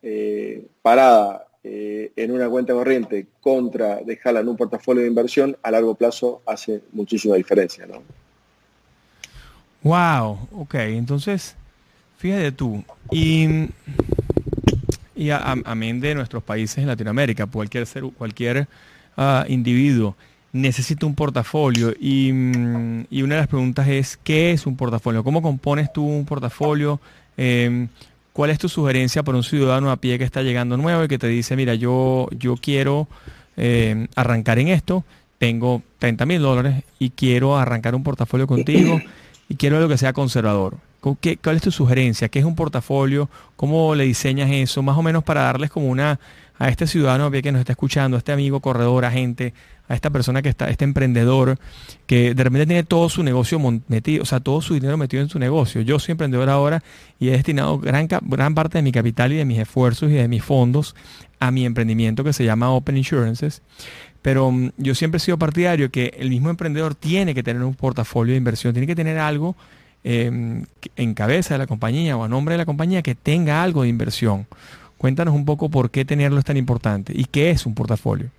[0.81, 6.41] parada en una cuenta corriente contra dejarla en un portafolio de inversión a largo plazo
[6.47, 7.87] hace muchísima diferencia.
[7.87, 8.03] ¿no?
[9.83, 11.57] Wow, ok, entonces,
[12.19, 13.69] fíjate tú, y,
[15.21, 18.67] y amén de nuestros países en Latinoamérica, cualquier ser, cualquier
[19.19, 20.17] ah, individuo
[20.53, 25.23] necesita un portafolio y, mm, y, una de las preguntas es, ¿qué es un portafolio?
[25.23, 27.01] ¿Cómo compones tú un portafolio?
[27.37, 27.89] Em,
[28.33, 31.19] ¿Cuál es tu sugerencia para un ciudadano a pie que está llegando nuevo y que
[31.19, 33.07] te dice, mira, yo, yo quiero
[33.59, 35.05] em, arrancar en esto,
[35.39, 39.01] tengo 30 mil dólares y quiero arrancar un portafolio contigo?
[39.51, 40.79] y quiero algo que sea conservador.
[41.21, 42.29] ¿Qué, ¿Cuál es tu sugerencia?
[42.29, 43.29] ¿Qué es un portafolio?
[43.57, 44.83] ¿Cómo le diseñas eso?
[44.83, 46.21] Más o menos para darles como una
[46.61, 49.55] a este ciudadano que nos está escuchando, a este amigo corredor, agente,
[49.89, 51.59] a esta persona que está, este emprendedor,
[52.07, 53.59] que de repente tiene todo su negocio
[53.89, 55.81] metido, o sea, todo su dinero metido en su negocio.
[55.81, 56.83] Yo soy emprendedor ahora
[57.19, 60.29] y he destinado gran, gran parte de mi capital y de mis esfuerzos y de
[60.29, 60.95] mis fondos
[61.39, 63.63] a mi emprendimiento que se llama Open Insurances.
[64.21, 67.75] Pero mm, yo siempre he sido partidario que el mismo emprendedor tiene que tener un
[67.75, 69.57] portafolio de inversión, tiene que tener algo
[70.05, 70.65] em,
[70.97, 73.89] en cabeza de la compañía o a nombre de la compañía que tenga algo de
[73.89, 74.47] inversión.
[74.99, 78.31] Cuéntanos un poco por qué tenerlo es tan importante y qué es un portafolio.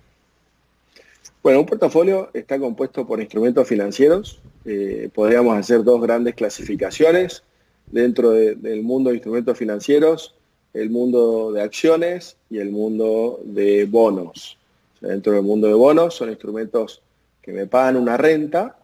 [1.42, 4.40] Bueno, un portafolio está compuesto por instrumentos financieros.
[4.64, 7.42] Eh, podríamos hacer dos grandes clasificaciones
[7.90, 10.34] dentro del mundo de instrumentos financieros,
[10.72, 14.56] el mundo de acciones y el mundo de bonos.
[15.00, 17.02] Dentro del mundo de bonos son instrumentos
[17.42, 18.76] que me pagan una renta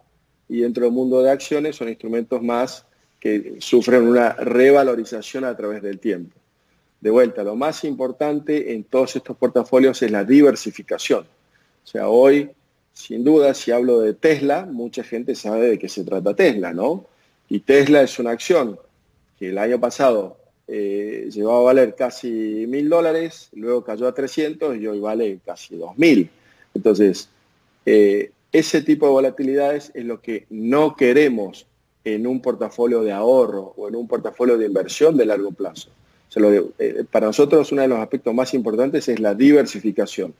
[0.49, 2.85] y dentro del mundo de acciones son instrumentos más
[3.19, 6.35] que sufren una revalorización a través del tiempo.
[6.99, 11.25] De vuelta, lo más importante en todos estos portafolios es la diversificación.
[11.83, 12.49] O sea, hoy,
[12.93, 17.05] sin duda, si hablo de Tesla, mucha gente sabe de qué se trata Tesla, ¿no?
[17.47, 18.77] Y Tesla es una acción
[19.37, 24.77] que el año pasado eh, llegó a valer casi mil dólares, luego cayó a 300
[24.77, 26.29] y hoy vale casi 2.000.
[26.73, 27.29] Entonces,
[27.85, 31.67] eh, ese tipo de volatilidades es lo que no queremos
[32.03, 35.89] en un portafolio de ahorro o en un portafolio de inversión de largo plazo.
[36.35, 40.33] Eh, para nosotros uno de los aspectos más importantes es la diversificación.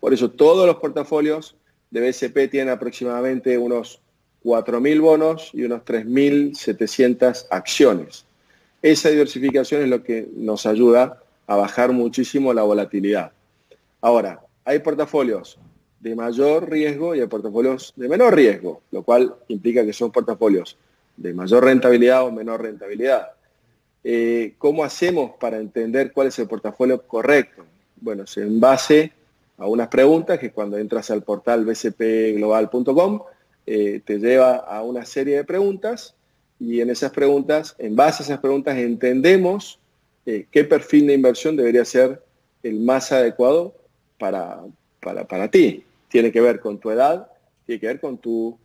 [0.00, 1.56] Por eso todos los portafolios
[1.90, 4.00] de BCP tienen aproximadamente unos
[4.44, 8.24] 4.000 bonos y unos 3.700 acciones.
[8.82, 13.32] Esa diversificación es lo que nos ayuda a bajar muchísimo la volatilidad.
[14.00, 15.58] Ahora, hay portafolios
[16.06, 20.76] de mayor riesgo y hay portafolios de menor riesgo, lo cual implica que son portafolios
[21.16, 23.30] de mayor rentabilidad o menor rentabilidad.
[24.04, 27.64] Eh, ¿Cómo hacemos para entender cuál es el portafolio correcto?
[28.00, 29.10] Bueno, es en base
[29.58, 33.22] a unas preguntas que cuando entras al portal bcpglobal.com
[33.66, 36.14] eh, te lleva a una serie de preguntas
[36.60, 39.80] y en esas preguntas, en base a esas preguntas, entendemos
[40.24, 42.22] eh, qué perfil de inversión debería ser
[42.62, 43.74] el más adecuado
[44.18, 44.60] para,
[45.00, 45.85] para, ti.
[46.08, 47.30] Tiene que ver con tu edad,
[47.64, 48.58] tiene que ver con tu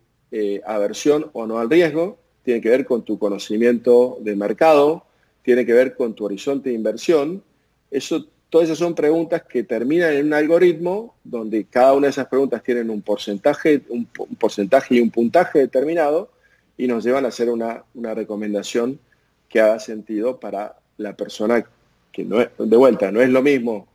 [0.64, 5.04] aversión o no al riesgo, tiene que ver con tu conocimiento del mercado,
[5.42, 7.42] tiene que ver con tu horizonte de inversión.
[7.90, 12.26] Eso, todas esas son preguntas que terminan en un algoritmo donde cada una de esas
[12.26, 14.06] preguntas tienen un porcentaje, un,
[14.38, 16.30] porcentaje y un puntaje determinado
[16.76, 18.98] y nos llevan a hacer una, recomendación
[19.48, 21.64] que haga sentido para la persona
[22.10, 23.88] que no es, de vuelta, no es lo mismo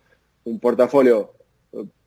[0.43, 1.33] un portafolio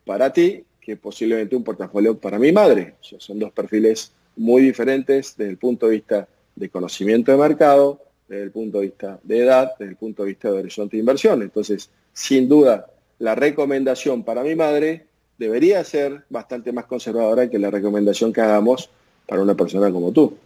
[0.05, 2.95] para ti que posiblemente un portafolio para mi madre.
[2.99, 8.43] son dos perfiles muy diferentes desde el punto de vista de conocimiento de mercado, desde
[8.43, 11.41] el punto de vista de edad, desde el punto de vista de horizonte de inversión.
[11.41, 12.87] Entonces, sin duda,
[13.19, 15.05] la recomendación para mi madre
[15.37, 18.89] debería ser bastante más conservadora que la recomendación que hagamos
[19.27, 20.37] para una persona como tú.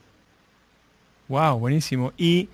[1.28, 2.14] Wow, buenísimo.
[2.18, 2.50] Y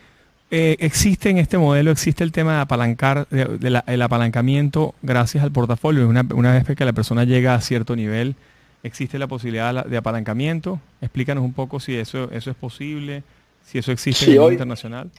[0.51, 6.07] eh, existe en este modelo, existe el tema de apalancar, el apalancamiento gracias al portafolio.
[6.07, 8.35] Una, una vez que la persona llega a cierto nivel,
[8.83, 10.79] existe la posibilidad de apalancamiento.
[11.01, 13.23] Explícanos un poco si eso, eso es posible
[13.65, 15.09] si eso existe en el internacional.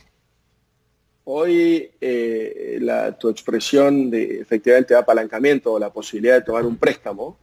[1.25, 6.77] Hoy eh, la, tu expresión de efectivamente de apalancamiento o la posibilidad de tomar un
[6.77, 7.37] préstamo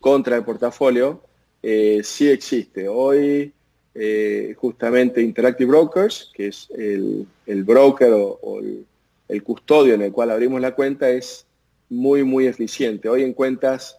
[0.00, 1.20] contra el portafolio
[1.62, 2.88] eh, sí existe.
[2.88, 3.52] Hoy
[3.94, 7.26] eh, justamente Interactive Brokers, que es el,
[7.64, 8.84] broker o, el,
[9.28, 11.46] el, custodio en el cual abrimos la cuenta, es
[11.88, 13.08] muy, muy eficiente.
[13.08, 13.98] Hoy en cuentas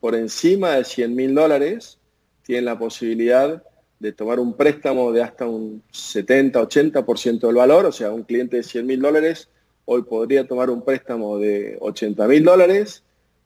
[0.00, 1.98] por encima de 100 mil dólares
[2.42, 3.62] tienen la posibilidad
[3.98, 8.62] de tomar un préstamo de hasta un 70-80% del valor, o sea, un cliente de
[8.62, 9.48] 100 mil dólares
[9.90, 13.02] hoy podría tomar un préstamo de 80 mil dólares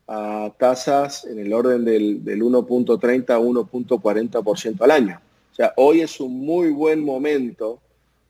[0.09, 5.21] a tasas en el orden del, 1.30 a 1.40% al año.
[5.53, 7.81] O sea, hoy es un muy buen momento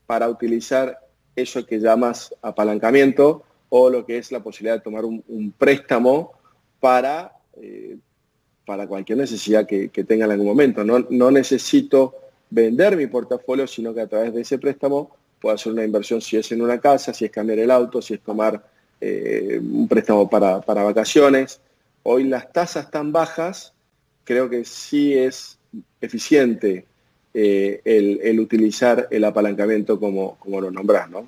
[0.07, 0.99] para utilizar
[1.35, 6.33] eso que llamas apalancamiento o lo que es la posibilidad de tomar un, préstamo
[6.81, 7.97] para eh,
[8.65, 10.85] para cualquier necesidad que, tenga en algún momento.
[10.85, 12.15] No, no, necesito
[12.51, 16.37] vender mi portafolio, sino que a través de ese préstamo puedo hacer una inversión si
[16.37, 18.65] es en una casa, si es cambiar el auto, si es tomar
[19.01, 21.61] eh, un préstamo para, vacaciones.
[22.05, 23.73] Hoy las tasas tan bajas,
[24.25, 25.59] creo que sí es
[26.01, 26.87] eficiente
[27.35, 31.27] eh, el, utilizar el apalancamiento como, como lo nombras, ¿no?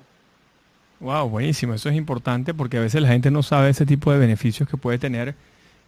[0.99, 1.73] Wow, buenísimo.
[1.73, 4.77] Eso es importante porque a veces la gente no sabe ese tipo de beneficios que
[4.77, 5.35] puede tener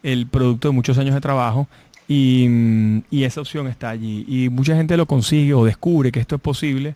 [0.02, 1.66] el producto de muchos años de trabajo
[2.06, 4.24] y, esa opción está allí.
[4.28, 6.94] Y mucha gente lo consigue o descubre que esto es posible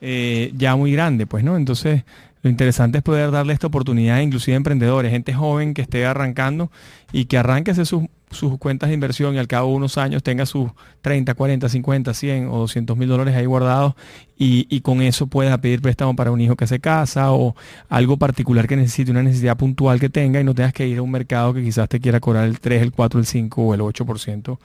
[0.00, 1.56] eh, ya muy grande, pues, ¿no?
[1.56, 2.04] Entonces,
[2.42, 6.70] lo interesante es poder darle esta oportunidad, inclusive a emprendedores, gente joven que esté arrancando
[7.12, 10.46] y que arranque sus, sus cuentas de inversión y al cabo de unos años tenga
[10.46, 10.70] sus
[11.02, 13.94] 30, 40, 50, 100 o 200 mil dólares ahí guardados
[14.38, 17.54] y, con eso pueda pedir préstamo para un hijo que se casa o
[17.90, 21.02] algo particular que necesite, una necesidad puntual que tenga y no tengas que ir a
[21.02, 23.80] un mercado que quizás te quiera cobrar el 3, el 4, el 5 o el
[23.80, 24.58] 8%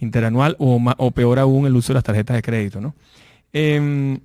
[0.00, 2.94] interanual o, o peor aún el uso de las tarjetas de crédito, ¿no?
[3.52, 4.20] Em,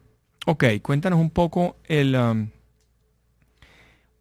[0.45, 2.15] ok, cuéntanos un poco el...
[2.15, 2.49] Um,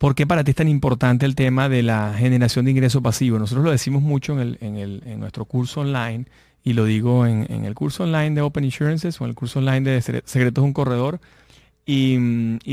[0.03, 3.39] ¿Por qué para ti es tan importante el tema de la generación de ingreso pasivo?
[3.39, 6.25] Nosotros lo decimos mucho en, nuestro curso online
[6.65, 9.89] y lo digo en, el curso online de Open Insurances o en el curso online
[9.89, 11.21] de Secretos de un Corredor
[11.87, 12.17] y,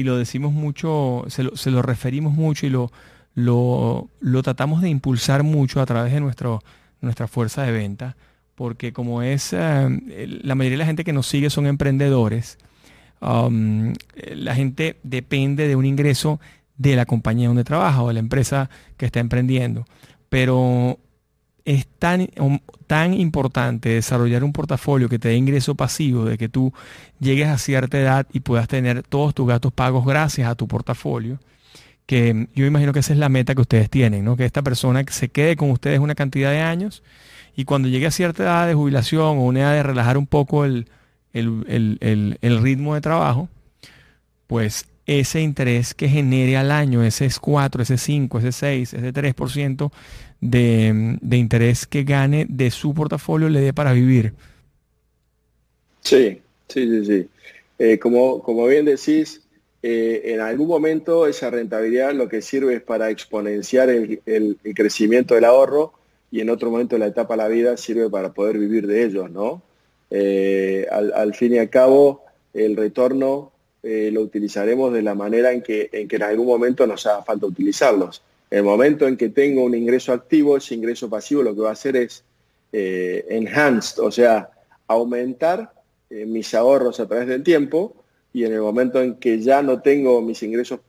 [0.02, 2.92] lo decimos mucho, se lo, referimos mucho y lo,
[3.36, 4.10] lo,
[4.42, 6.64] tratamos de impulsar mucho a través de nuestro,
[7.00, 8.18] nuestra fuerza de venta
[8.56, 12.58] porque como es, eh, la mayoría de la gente que nos sigue son emprendedores,
[13.22, 13.94] um,
[14.34, 16.40] la gente depende de un ingreso
[16.80, 19.86] de la compañía donde trabaja o de la empresa que está emprendiendo.
[20.30, 20.98] Pero
[21.66, 26.50] es tan, um, tan importante desarrollar un portafolio que te dé ingreso pasivo, de que
[26.50, 26.74] tú
[27.20, 31.40] llegues a cierta edad y puedas tener todos tus gastos pagos gracias a tu portafolio,
[32.06, 34.38] que yo imagino que esa es la meta que ustedes tienen, ¿no?
[34.38, 37.04] que esta persona se quede con ustedes una cantidad de años
[37.56, 40.64] y cuando llegue a cierta edad de jubilación o una edad de relajar un poco
[40.64, 40.88] el,
[41.34, 43.50] el ritmo de trabajo,
[44.48, 49.14] pues ese interés que genere al año, ese es 4, ese 5, ese 6, ese
[49.14, 49.92] 3%
[50.42, 54.34] de, de interés que gane de su portafolio le dé para vivir.
[56.02, 57.30] Sí, sí, sí, sí.
[57.80, 59.42] Eh, como, como bien decís,
[59.82, 65.46] eh, en algún momento esa rentabilidad lo que sirve es para exponenciar el, crecimiento del
[65.46, 65.94] ahorro
[66.30, 69.06] y en otro momento de la etapa de la vida sirve para poder vivir de
[69.06, 69.62] ellos, ¿no?
[70.12, 73.52] Eh, al, fin y al cabo, el retorno
[73.84, 77.24] eh, lo utilizaremos de la manera en que, en que en algún momento nos haga
[77.24, 78.22] falta utilizarlos.
[78.50, 81.74] El momento en que tengo un ingreso activo, ese ingreso pasivo lo que va a
[81.74, 82.24] hacer es
[82.74, 84.50] eh, enhanced, o sea,
[84.88, 85.72] aumentar
[86.10, 87.94] mis ahorros a través del tiempo
[88.34, 90.80] y en el momento en que ya no tengo mis ingresos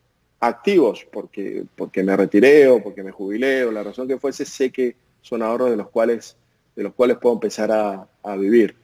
[0.40, 4.70] activos porque, porque me retiré o porque me jubilé o la razón que fuese, sé
[4.70, 6.36] que son ahorros de los cuales,
[6.74, 8.74] de los cuales puedo empezar a, vivir.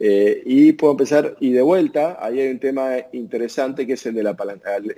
[0.00, 4.14] Eh, y puedo empezar, y de vuelta, ahí hay un tema interesante que es el
[4.14, 4.28] del,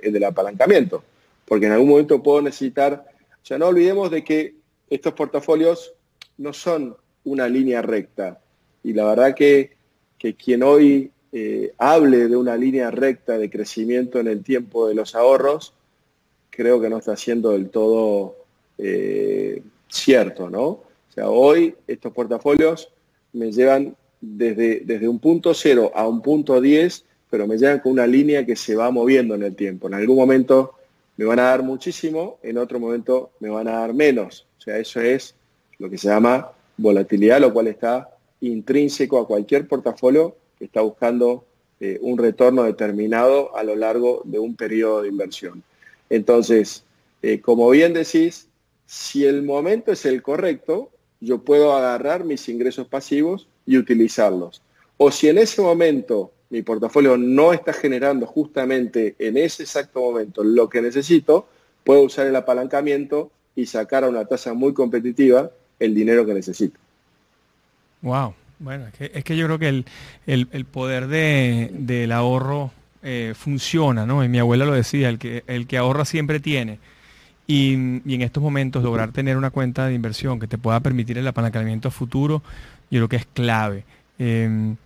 [0.01, 1.03] el del apalancamiento,
[1.45, 4.55] porque en algún momento puedo necesitar, o sea, no olvidemos de que
[4.89, 5.93] estos portafolios
[6.37, 8.39] no son una línea recta,
[8.83, 9.71] y la verdad que,
[10.19, 14.95] que quien hoy eh, hable de una línea recta de crecimiento en el tiempo de
[14.95, 15.73] los ahorros,
[16.49, 18.35] creo que no está siendo del todo
[18.77, 20.65] eh, cierto, ¿no?
[20.65, 22.89] O sea, hoy estos portafolios
[23.33, 27.93] me llevan desde, desde un punto cero a un punto 10, pero me llevan con
[27.93, 29.87] una línea que se va moviendo en el tiempo.
[29.87, 30.75] En algún momento
[31.17, 34.47] me van a dar muchísimo, en otro momento me van a dar menos.
[34.59, 35.35] O sea, eso es
[35.79, 38.09] lo que se llama volatilidad, lo cual está
[38.41, 41.45] intrínseco a cualquier portafolio que está buscando
[41.79, 45.63] eh, un retorno determinado a lo largo de un periodo de inversión.
[46.09, 46.83] Entonces,
[47.21, 48.47] eh, como bien decís,
[48.85, 54.61] si el momento es el correcto, yo puedo agarrar mis ingresos pasivos y utilizarlos.
[54.97, 60.43] O si en ese momento mi portafolio no está generando justamente en ese exacto momento
[60.43, 61.47] lo que necesito,
[61.83, 66.77] puedo usar el apalancamiento y sacar a una tasa muy competitiva el dinero que necesito.
[68.01, 68.33] Wow.
[68.59, 69.83] Bueno, es que, yo creo que
[70.27, 72.71] el, poder del ahorro
[73.01, 74.23] eh, funciona, ¿no?
[74.23, 76.77] Y mi abuela lo decía, el que, el que ahorra siempre tiene.
[77.51, 81.27] Y, en estos momentos lograr tener una cuenta de inversión que te pueda permitir el
[81.27, 82.41] apalancamiento futuro,
[82.89, 83.83] yo creo que es clave.
[84.17, 84.77] Em,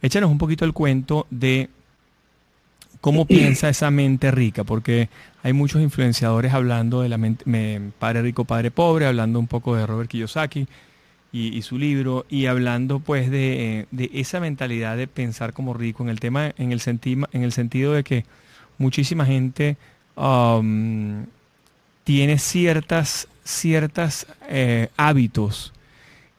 [0.00, 1.68] échanos un poquito el cuento de
[3.00, 5.08] cómo piensa esa mente rica, porque
[5.42, 7.44] hay muchos influenciadores hablando de la mente,
[7.98, 10.68] padre rico, padre pobre, hablando un poco de Robert Kiyosaki
[11.32, 16.20] y, su libro, y hablando pues de, esa mentalidad de pensar como rico, en el
[16.20, 18.24] tema, en el, en el sentido de que
[18.78, 19.76] muchísima gente
[20.14, 21.26] um,
[22.06, 25.72] tiene ciertas, ciertas eh, hábitos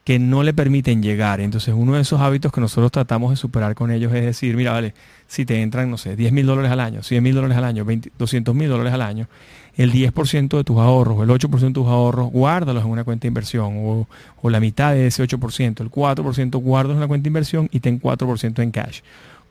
[0.06, 1.41] que no le permiten llegar.
[1.41, 4.71] Entonces uno de esos hábitos que nosotros tratamos de superar con ellos es decir, mira,
[4.71, 4.93] vale,
[5.27, 7.86] si te entran, no sé, 10 mil dólares al año, 100 mil dólares al año,
[8.17, 9.27] 200 mil dólares al año,
[9.75, 13.27] el 10% de tus ahorros, el 8% de tus ahorros, guárdalos en una cuenta de
[13.27, 14.08] inversión, o,
[14.41, 17.82] o la mitad de ese 8%, el 4% guárdalos en una cuenta de inversión y
[17.82, 19.01] ten 4% en cash.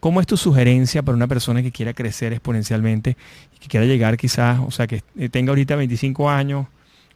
[0.00, 3.16] ¿Cómo es tu sugerencia para una persona que quiera crecer exponencialmente
[3.54, 6.66] y que quiera llegar quizás, o sea, que tenga ahorita 25 años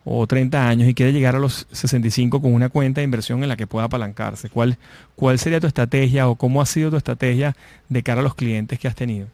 [0.05, 3.49] o 30 años y quiere llegar a los 65 con una cuenta de inversión en
[3.49, 4.49] la que pueda apalancarse?
[4.49, 4.79] ¿Cuál,
[5.15, 7.55] cuál sería tu estrategia o cómo ha sido tu estrategia
[7.89, 9.27] de cara a los clientes que has tenido?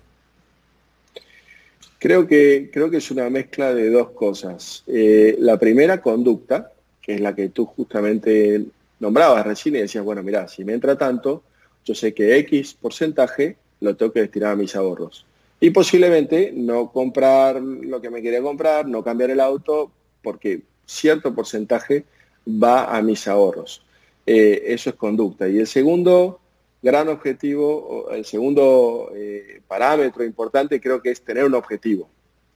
[1.99, 4.85] Creo que, creo que es una mezcla de dos cosas.
[4.87, 8.67] Eh, la primera, conducta, que es la que tú justamente
[9.01, 11.43] nombrabas recién y decías, bueno, mira, si me entra tanto,
[11.87, 15.25] yo sé que X porcentaje lo tengo que destinar a mis ahorros.
[15.61, 21.35] Y posiblemente no comprar lo que me quería comprar, no cambiar el auto, porque cierto
[21.35, 22.05] porcentaje
[22.47, 23.83] va a mis ahorros.
[24.27, 25.49] Eh, eso es conducta.
[25.49, 26.41] Y el segundo
[26.83, 32.09] gran objetivo, el segundo eh, parámetro importante creo que es tener un objetivo.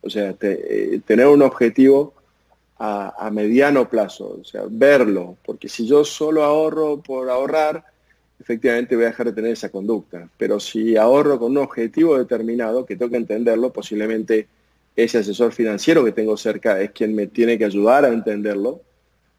[0.03, 2.15] O sea, eh, tener un objetivo
[2.79, 7.85] a, a, mediano plazo, o sea, verlo, porque si yo solo ahorro por ahorrar,
[8.41, 10.29] efectivamente voy a dejar de tener esa conducta.
[10.39, 14.49] Pero si ahorro con un objetivo determinado, que tengo que entenderlo, posiblemente
[14.97, 18.81] ese asesor financiero que tengo cerca es quien me tiene que ayudar a entenderlo,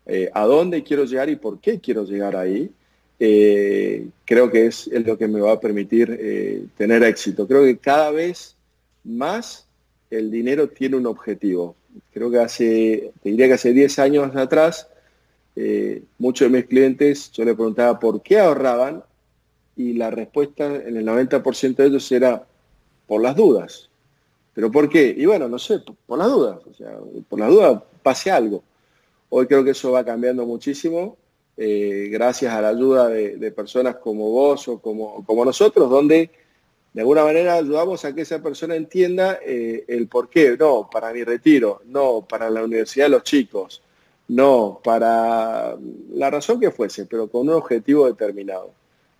[0.05, 2.71] eh, a dónde quiero llegar y por qué quiero llegar ahí,
[3.19, 7.47] eh, creo que es, lo que me va a permitir eh, tener éxito.
[7.47, 8.55] Creo que cada vez
[9.03, 9.67] más
[10.09, 11.75] el dinero tiene un objetivo.
[12.13, 14.87] Creo que hace, te diría que hace 10 años atrás,
[15.55, 19.03] eh, muchos de mis clientes, yo les preguntaba por qué ahorraban
[19.75, 22.45] y la respuesta en el 90% de ellos era
[23.07, 23.89] por las dudas.
[24.53, 25.13] ¿Pero por qué?
[25.17, 26.59] Y bueno, no sé, por, las dudas.
[26.69, 26.97] O sea,
[27.27, 28.63] por las dudas pase algo.
[29.29, 31.17] Hoy creo que eso va cambiando muchísimo,
[31.55, 36.29] eh, gracias a la ayuda de, personas como vos o como, como nosotros, donde
[36.93, 40.57] de alguna manera ayudamos a que esa persona entienda eh, el por qué.
[40.57, 43.81] No, para mi retiro, no, para la universidad de los chicos,
[44.31, 45.75] no, para
[46.13, 48.71] la razón que fuese, pero con un objetivo determinado.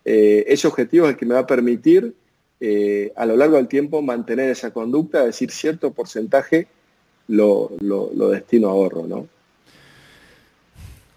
[0.06, 2.16] Eh, ese objetivo es el que me va a permitir
[2.62, 6.68] eh, a lo largo del tiempo mantener esa conducta, decir, cierto porcentaje
[7.28, 7.72] lo,
[8.32, 9.28] destino a ahorro, ¿no?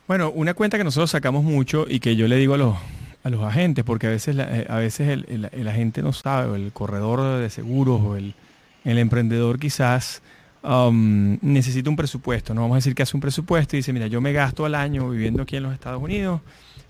[0.09, 2.75] Bueno, una cuenta que nosotros sacamos mucho y que yo le digo a los,
[3.23, 6.73] a los agentes, porque a veces, eh, a veces el, agente no sabe, o el
[6.73, 8.35] corredor de seguros, o el,
[8.85, 10.21] emprendedor quizás
[10.65, 12.55] um, necesita un presupuesto.
[12.55, 14.75] No vamos a decir que hace un presupuesto y dice, mira, yo me gasto al
[14.75, 16.41] año viviendo aquí en los Estados Unidos,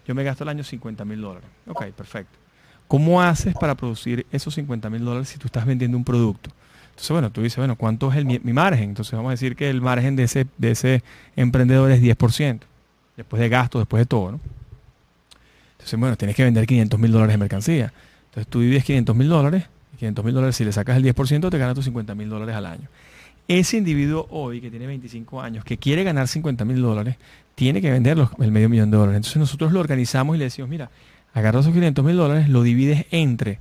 [0.07, 1.49] yo me gasto al año 50 mil dólares.
[1.67, 2.39] Ok, perfecto.
[2.87, 6.51] ¿Cómo haces para producir esos 50 mil dólares si tú estás vendiendo un producto?
[6.91, 8.91] Entonces, bueno, tú dices, bueno, ¿cuánto es el, mi, margen?
[8.91, 11.03] Entonces vamos a decir que el margen de ese, de ese
[11.35, 12.61] emprendedor es 10%,
[13.17, 14.41] después de gastos, después de todo, ¿no?
[15.73, 17.93] Entonces, bueno, tienes que vender 500 mil dólares de mercancía.
[18.27, 19.65] Entonces tú vives 500 mil dólares,
[19.99, 22.67] 500 mil dólares, si le sacas el 10%, te ganas tus 50 mil dólares al
[22.67, 22.89] año.
[23.47, 27.17] Ese individuo hoy, que tiene 25 años, que quiere ganar 50 mil dólares,
[27.55, 29.17] tiene que vender el medio millón de dólares.
[29.17, 30.91] Entonces nosotros lo organizamos y le decimos, mira,
[31.35, 33.59] agarra esos 500 mil dólares, lo divides entre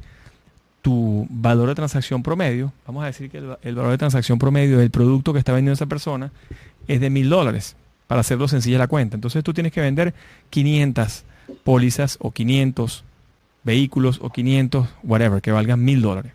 [0.82, 4.92] tu valor de transacción promedio, vamos a decir que el, valor de transacción promedio del
[4.92, 6.32] producto que está vendiendo esa persona
[6.88, 7.78] es de mil dólares,
[8.08, 9.16] para hacerlo sencilla la cuenta.
[9.16, 10.14] Entonces tú tienes que vender
[10.50, 11.24] 500
[11.64, 13.06] pólizas o 500
[13.64, 16.34] vehículos o 500, whatever, que valgan mil dólares.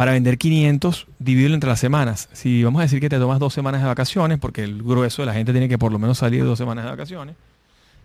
[0.00, 2.30] Para vender 500, divídelo entre las semanas.
[2.32, 5.26] Si vamos a decir que te tomas dos semanas de vacaciones, porque el grueso de
[5.26, 7.36] la gente tiene que por lo menos salir dos semanas de vacaciones,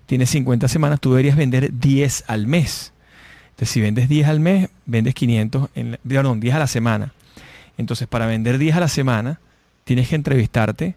[0.06, 2.92] tienes 50 semanas, tú deberías vender 10 al mes.
[3.52, 7.14] Entonces, si vendes 10 al mes, vendes 500, en, perdón, 10 a la semana.
[7.78, 9.40] Entonces, para vender 10 a la semana,
[9.86, 10.96] tienes que entrevistarte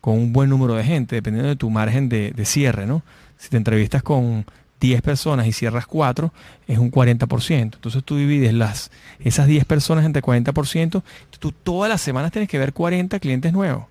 [0.00, 3.04] con un buen número de gente, dependiendo de tu margen de, cierre, ¿no?
[3.38, 4.44] Si te entrevistas con
[4.80, 6.32] 10 personas y cierras 4,
[6.66, 7.60] es un 40%.
[7.60, 11.02] Entonces tú divides las, esas 10 personas entre 40%,
[11.38, 13.84] tú todas las semanas tienes que ver 40 clientes nuevos.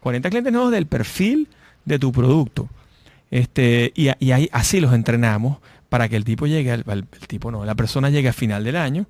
[0.00, 1.48] 40 clientes nuevos del perfil
[1.84, 2.68] de tu producto.
[3.30, 7.64] Este, y, ahí, así los entrenamos para que el tipo llegue, al, el tipo no,
[7.64, 9.06] la persona llegue a final del año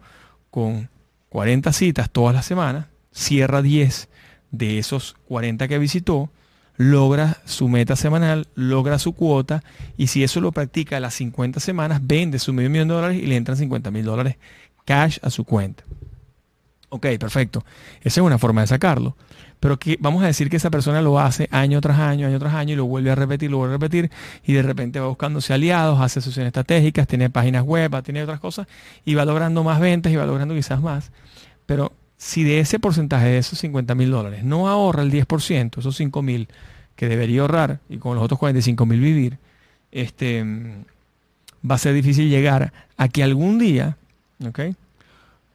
[0.51, 0.89] con
[1.29, 4.09] 40 citas todas las semanas, cierra 10
[4.53, 6.31] de esos 40 que visitó,
[6.77, 9.63] logra su meta semanal, logra su cuota
[9.97, 13.19] y si eso lo practica a las 50 semanas, vende su medio millón de dólares
[13.23, 14.37] y le entran 50 mil dólares
[14.85, 15.85] cash a su cuenta.
[16.89, 17.65] Ok, perfecto.
[18.01, 19.17] Esa es una forma de sacarlo.
[19.59, 22.55] Pero que vamos a decir que esa persona lo hace año tras año, año tras
[22.55, 24.11] año, y lo vuelve a repetir, lo vuelve a repetir,
[24.45, 28.67] y de repente va buscándose aliados, hace asociaciones estratégicas, tiene páginas web, tiene otras cosas,
[29.05, 31.11] y va logrando más ventas y va logrando quizás más.
[31.65, 35.97] Pero si de ese porcentaje, de esos 50 mil dólares, no ahorra el 10%, esos
[35.97, 36.49] 5 mil
[36.95, 39.39] que debería ahorrar, y con los otros 45 mil vivir,
[39.93, 40.45] este,
[41.69, 43.97] va a ser difícil llegar a que algún día,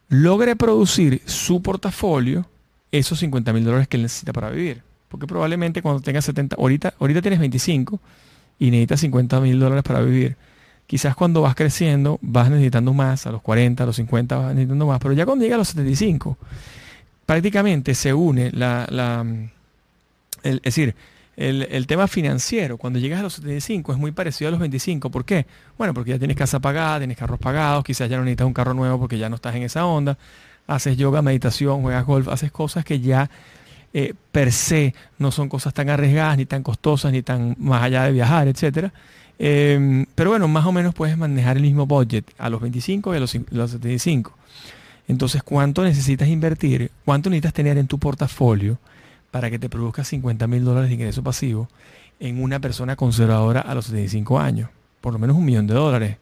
[0.09, 2.45] logre producir su portafolio
[2.91, 4.83] esos 50 mil dólares que él necesita para vivir.
[5.07, 7.99] Porque probablemente cuando tenga 70, ahorita, ahorita tienes 25
[8.59, 10.37] y necesitas 50 mil dólares para vivir.
[10.91, 14.85] Quizás cuando vas creciendo vas necesitando más, a los 40, a los 50 vas necesitando
[14.87, 16.37] más, pero ya cuando llega a los 75,
[17.25, 19.25] prácticamente se une la, la
[20.43, 20.93] es decir,
[21.37, 25.09] el, tema financiero, cuando llegas a los 75, es muy parecido a los 25.
[25.09, 25.45] ¿Por qué?
[25.77, 28.73] Bueno, porque ya tienes casa pagada, tienes carros pagados, quizás ya no necesitas un carro
[28.73, 30.17] nuevo porque ya no estás en esa onda.
[30.67, 33.29] Haces yoga, meditación, juegas golf, haces cosas que ya
[33.93, 38.03] eh, per se no son cosas tan arriesgadas, ni tan costosas, ni tan más allá
[38.03, 38.91] de viajar, etc.
[39.43, 43.17] Em, pero bueno, más o menos puedes manejar el mismo budget a los 25 y
[43.17, 44.37] a los, los 75.
[45.07, 46.91] Entonces, ¿cuánto necesitas invertir?
[47.05, 48.77] ¿Cuánto necesitas tener en tu portafolio?
[49.31, 51.69] para que te produzca 50 mil dólares de ingreso pasivo
[52.19, 54.69] en una persona conservadora a los 75 años.
[54.99, 56.17] Por lo menos un millón de dólares.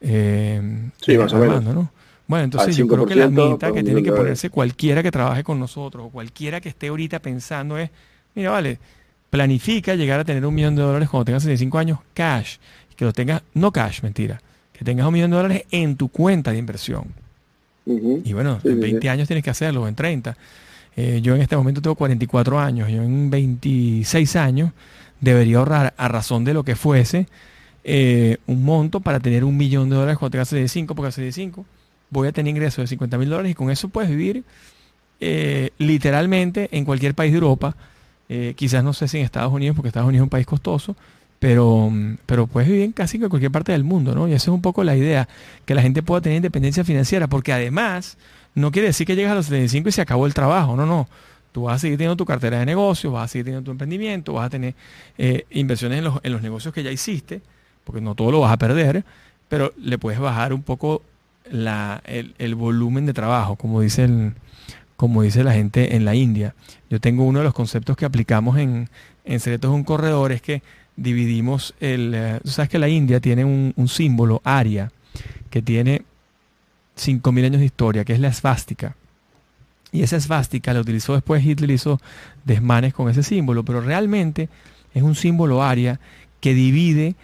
[0.00, 1.64] Eh, sí, más o menos.
[1.64, 1.90] ¿no?
[2.28, 5.58] Bueno, entonces yo creo que la mitad que tiene que ponerse cualquiera que trabaje con
[5.58, 7.90] nosotros o cualquiera que esté ahorita pensando es,
[8.34, 8.78] mira, vale,
[9.30, 12.56] planifica llegar a tener un millón de dólares cuando tengas 65 años cash.
[12.96, 14.40] Que lo tengas, no cash, mentira.
[14.72, 17.04] Que tengas un millón de dólares en tu cuenta de inversión.
[17.86, 20.36] Y bueno, en 20 años tienes que hacerlo, en 30.
[20.96, 24.72] Eh, yo en este momento tengo 44 años, yo en 26 años
[25.20, 27.28] debería ahorrar a razón de lo que fuese
[27.84, 31.64] eh, un monto para tener un millón de dólares cuando tenga 65, porque a 65
[32.10, 34.44] voy a tener ingresos de 50 mil dólares y con eso puedes vivir
[35.20, 37.76] eh, literalmente en cualquier país de Europa.
[38.56, 40.96] Quizás no sé si en Estados Unidos, porque Estados Unidos es un país costoso,
[41.38, 41.90] pero,
[42.26, 44.28] pero puedes vivir en casi cualquier parte del mundo, ¿no?
[44.28, 45.28] Y esa es un poco la idea,
[45.64, 48.18] que la gente pueda tener independencia financiera, porque además
[48.54, 51.08] no quiere decir que llegas a los 75 y se acabó el trabajo, no, no.
[51.52, 54.34] Tú vas a seguir teniendo tu cartera de negocios, vas a seguir teniendo tu emprendimiento,
[54.34, 54.74] vas a tener
[55.16, 57.40] eh, inversiones en los, en los negocios que ya hiciste,
[57.84, 59.04] porque no todo lo vas a perder,
[59.48, 61.02] pero le puedes bajar un poco
[61.50, 64.34] la, el, volumen de trabajo, como dice, el,
[64.98, 66.56] como dice la gente en la India.
[66.90, 68.90] Yo tengo uno de los conceptos que aplicamos en,
[69.24, 70.60] en Secretos de un Corredor, es que
[70.96, 72.12] dividimos el...
[72.16, 74.90] Eh, tú sabes que la India tiene un, un símbolo, ARIA,
[75.50, 76.02] que tiene
[76.98, 78.96] 5.000 años de historia, que es la esvástica.
[79.92, 82.00] Y esa esvástica la utilizó después Hitler, hizo
[82.44, 84.48] desmanes con ese símbolo, pero realmente
[84.94, 86.00] es un símbolo área
[86.40, 87.14] que divide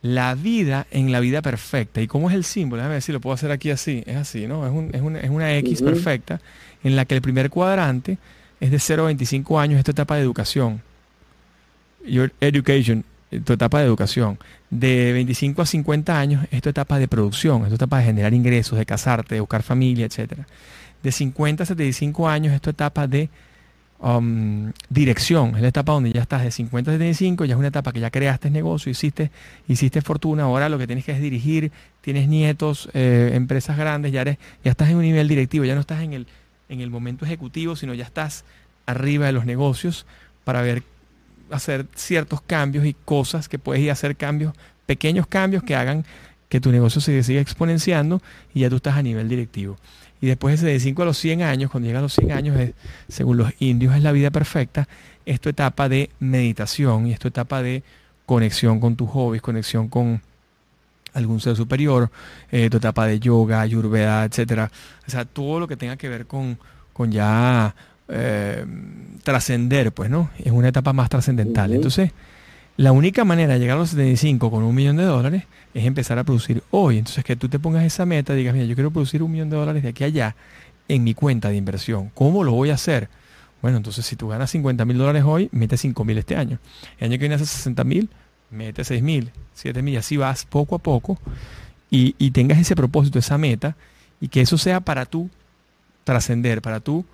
[0.00, 2.00] la vida en la vida perfecta.
[2.00, 2.82] ¿Y cómo es el símbolo?
[2.82, 4.04] Déjame si lo puedo hacer aquí así.
[4.06, 4.64] Es así, ¿no?
[4.64, 6.40] Es, una, X perfecta
[6.84, 8.18] en la que el primer cuadrante
[8.60, 10.82] es de 0 a 25 años, esta etapa de educación.
[12.06, 13.04] Your education,
[13.44, 14.38] tu etapa de educación.
[14.70, 18.34] De 25 a 50 años es tu etapa de producción, es tu etapa de generar
[18.34, 20.32] ingresos, de casarte, de buscar familia, etc.
[21.02, 23.28] De 50 a 75 años es tu etapa de
[24.00, 27.68] um, dirección, es la etapa donde ya estás de 50 a 75, ya es una
[27.68, 29.30] etapa que ya creaste negocio, hiciste,
[29.68, 34.22] hiciste fortuna, ahora lo que tienes que es dirigir, tienes nietos, eh, empresas grandes, ya,
[34.22, 36.26] eres, ya estás en un nivel directivo, ya no estás en el,
[36.68, 38.44] en el momento ejecutivo, sino ya estás
[38.86, 40.06] arriba de los negocios
[40.44, 40.82] para ver
[41.50, 44.52] hacer ciertos cambios y cosas que puedes ir a hacer cambios,
[44.86, 46.04] pequeños cambios que hagan
[46.48, 48.22] que tu negocio se siga exponenciando
[48.54, 49.76] y ya tú estás a nivel directivo.
[50.20, 52.56] Y después de 5 a los 100 años, cuando llega a los 100 años,
[53.08, 54.88] según los indios es la vida perfecta,
[55.26, 57.82] es tu etapa de meditación y es etapa de
[58.24, 60.22] conexión con tus hobbies, conexión con
[61.16, 62.10] algún ser superior,
[62.50, 64.70] eh, tu etapa de yoga, ayurveda, etcétera.
[65.06, 66.58] O sea, todo lo que tenga que ver con,
[66.92, 67.74] con ya
[68.08, 68.64] eh,
[69.22, 70.30] trascender, pues, ¿no?
[70.38, 71.72] Es una etapa más trascendental.
[71.72, 72.12] Entonces,
[72.76, 76.18] la única manera de llegar a los 75 con un millón de dólares es empezar
[76.18, 76.98] a producir hoy.
[76.98, 79.56] Entonces, que tú te pongas esa meta, digas, mira, yo quiero producir un millón de
[79.56, 80.36] dólares de aquí a allá
[80.88, 82.10] en mi cuenta de inversión.
[82.14, 83.08] ¿Cómo lo voy a hacer?
[83.62, 86.58] Bueno, entonces si tú ganas 50 mil dólares hoy, mete 5 mil este año.
[86.98, 88.10] El año que viene hace 60 mil,
[88.50, 91.18] mete 6 mil, 7 mil, así vas poco a poco
[91.90, 93.76] y, y tengas ese propósito, esa meta,
[94.20, 95.30] y que eso sea para tú
[96.04, 97.04] trascender, para tú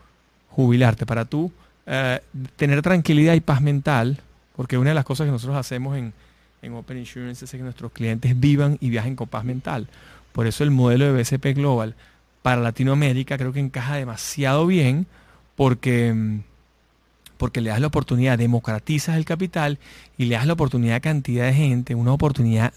[0.50, 1.50] jubilarte, para tú
[1.86, 2.20] eh,
[2.56, 4.20] tener tranquilidad y paz mental,
[4.54, 6.12] porque una de las cosas que nosotros hacemos en,
[6.60, 9.88] en Open Insurance es que nuestros clientes vivan y viajen con paz mental.
[10.32, 11.94] Por eso el modelo de BCP Global
[12.42, 15.06] para Latinoamérica creo que encaja demasiado bien
[15.56, 16.40] porque,
[17.42, 19.80] porque le das la oportunidad, democratizas el capital
[20.16, 22.72] y le das la oportunidad a cantidad de gente, una oportunidad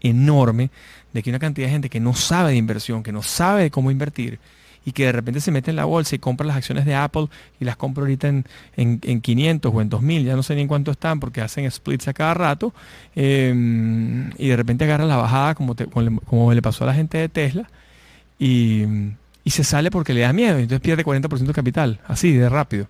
[0.00, 0.72] enorme
[1.12, 3.70] de que una cantidad de gente que no sabe de inversión, que no sabe de
[3.70, 4.40] cómo invertir,
[4.84, 7.28] y que de repente se mete en la bolsa y compra las acciones de Apple
[7.60, 8.44] y las compra ahorita en,
[8.74, 12.08] en, 500 o en 2000, ya no sé ni en cuánto están porque hacen splits
[12.08, 12.74] a cada rato
[13.14, 15.76] em, y de repente agarra la bajada como,
[16.24, 17.70] como, le pasó a la gente de Tesla
[18.36, 18.82] y,
[19.44, 22.48] y se sale porque le da miedo, y entonces pierde 40% de capital, así de
[22.48, 22.88] rápido.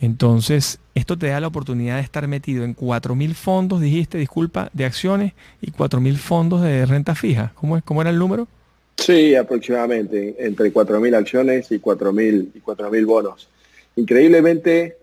[0.00, 4.86] Entonces, esto te da la oportunidad de estar metido en 4.000 fondos, dijiste, disculpa, de
[4.86, 7.52] acciones y 4.000 fondos de renta fija.
[7.54, 8.48] ¿Cómo, es, ¿Cómo era el número?
[8.96, 13.48] Sí, aproximadamente, entre 4.000 acciones y 4.000 y 4.000 bonos.
[13.96, 14.96] Increíblemente,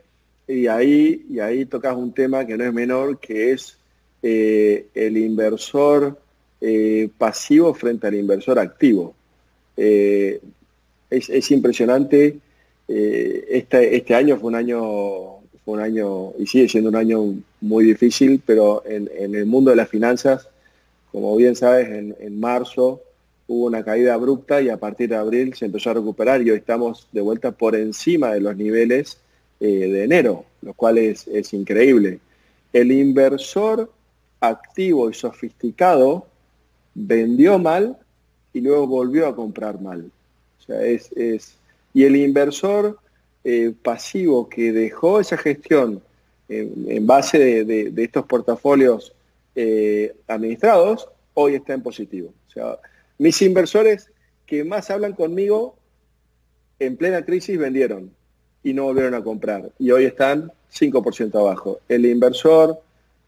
[0.47, 3.77] y ahí, y ahí tocas un tema que no es menor, que es
[4.23, 6.19] eh, el inversor
[6.59, 9.13] eh, pasivo frente al inversor activo.
[9.75, 10.41] Eh,
[11.09, 12.39] es, impresionante.
[12.87, 14.81] Este, este, año fue un año,
[15.65, 19.77] fue un año, y sigue siendo un año muy difícil, pero en, el mundo de
[19.77, 20.47] las finanzas,
[21.11, 23.01] como bien sabes, en, en marzo
[23.47, 26.57] hubo una caída abrupta y a partir de abril se empezó a recuperar y hoy
[26.57, 29.17] estamos de vuelta por encima de los niveles
[29.59, 32.19] eh, de enero, lo cual es, increíble.
[32.73, 33.91] El inversor
[34.39, 36.27] activo y sofisticado
[36.93, 37.97] vendió mal
[38.53, 40.11] y luego volvió a comprar mal.
[40.59, 41.09] O sea, es,
[41.97, 42.99] y el inversor
[43.43, 46.03] eh, pasivo que dejó esa gestión
[46.47, 49.15] en, base de, estos portafolios
[49.55, 52.31] eh, administrados, hoy está en positivo.
[53.17, 54.11] Mis inversores
[54.45, 55.75] que más hablan conmigo
[56.77, 58.11] en plena crisis vendieron
[58.61, 59.71] y no volvieron a comprar.
[59.79, 61.79] Y hoy están 5% abajo.
[61.89, 62.79] El inversor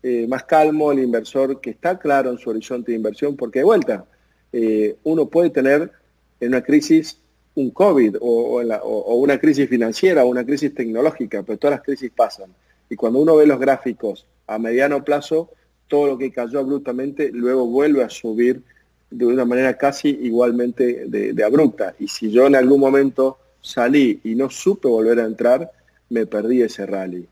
[0.04, 3.66] eh, más calmo, el inversor que está claro en su horizonte de inversión, porque de
[3.66, 4.06] vuelta,
[4.54, 5.92] eh, uno puede tener
[6.40, 7.20] en una crisis
[7.60, 12.12] un COVID o, o, una crisis financiera o una crisis tecnológica, pero todas las crisis
[12.16, 12.54] pasan.
[12.90, 15.50] Y cuando uno ve los gráficos a mediano plazo,
[15.88, 18.62] todo lo que cayó abruptamente luego vuelve a subir
[19.10, 21.96] de una manera casi igualmente de, abrupta.
[22.00, 25.72] Y si yo en algún momento salí y no supe volver a entrar,
[26.10, 27.28] me perdí ese rally.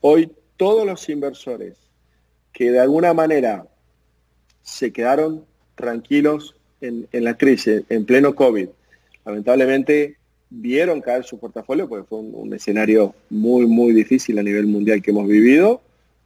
[0.00, 1.76] Hoy todos los inversores
[2.52, 3.66] que de alguna manera
[4.62, 8.68] se quedaron tranquilos en, la crisis, en pleno COVID,
[9.24, 10.16] lamentablemente
[10.48, 15.10] vieron caer su portafolio, porque fue un, escenario muy, muy difícil a nivel mundial que
[15.10, 15.80] hemos vivido,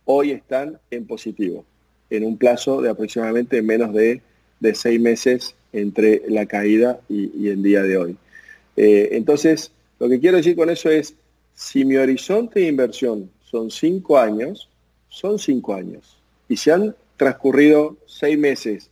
[0.05, 1.65] hoy están en positivo,
[2.11, 4.23] en un plazo de aproximadamente menos de
[4.65, 8.17] de seis meses entre la caída y, el día de hoy.
[8.77, 11.15] Eh, entonces, lo que quiero decir con eso es,
[11.55, 14.71] si mi horizonte de inversión son cinco años,
[15.09, 16.17] son cinco años.
[16.49, 18.91] Y si han transcurrido seis meses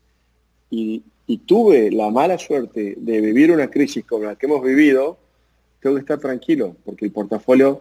[0.70, 1.03] y,
[1.33, 5.16] y tuve la mala suerte de vivir una crisis como la que hemos vivido,
[5.80, 7.80] tengo que estar tranquilo, porque el portafolio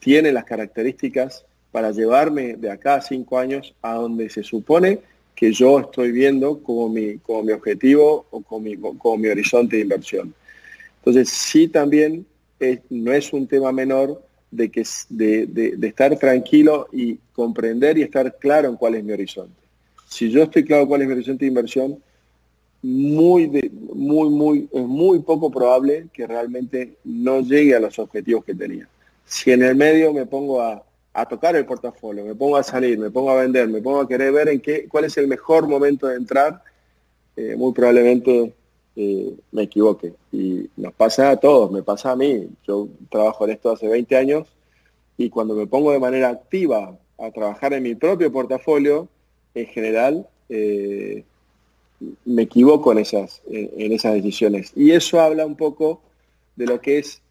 [0.00, 4.98] tiene las características para llevarme de acá a cinco años a donde se supone
[5.34, 9.76] que yo estoy viendo como mi, como mi objetivo o como mi, como mi horizonte
[9.76, 10.34] de inversión.
[10.98, 12.26] Entonces, sí también
[12.90, 18.36] no es un tema menor de, que, de, de, estar tranquilo y comprender y estar
[18.36, 19.54] claro en cuál es mi horizonte.
[20.06, 21.98] Si yo estoy claro cuál es mi horizonte de inversión,
[22.82, 28.44] muy, de, muy, muy, es muy poco probable que realmente no llegue a los objetivos
[28.44, 28.88] que tenía.
[29.24, 32.98] Si en el medio me pongo a, a tocar el portafolio, me pongo a salir,
[32.98, 35.66] me pongo a vender, me pongo a querer ver en qué, cuál es el mejor
[35.66, 36.62] momento de entrar,
[37.36, 38.52] eh, muy probablemente
[38.96, 40.14] eh, me equivoque.
[40.32, 42.48] Y nos pasa a todos, me pasa a mí.
[42.66, 44.48] Yo trabajo en esto hace 20 años
[45.16, 49.08] y cuando me pongo de manera activa a trabajar en mi propio portafolio,
[49.54, 51.24] en general, eh,
[52.24, 54.72] me equivoco en esas, en, esas decisiones.
[54.74, 56.00] Y eso habla un poco
[56.56, 57.22] de lo que es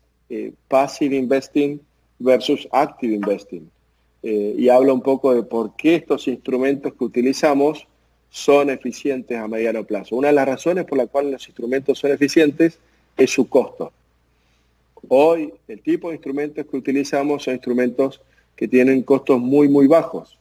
[0.67, 1.81] passive investing
[2.19, 3.69] versus active investing.
[4.21, 7.87] Eh, y habla un poco de por qué estos instrumentos que utilizamos
[8.29, 10.15] son eficientes a mediano plazo.
[10.15, 12.77] Una de las razones por la cual los instrumentos son eficientes
[13.17, 13.91] es su costo.
[15.07, 18.21] Hoy el tipo de instrumentos que utilizamos son instrumentos
[18.55, 20.37] que tienen costos muy, muy bajos,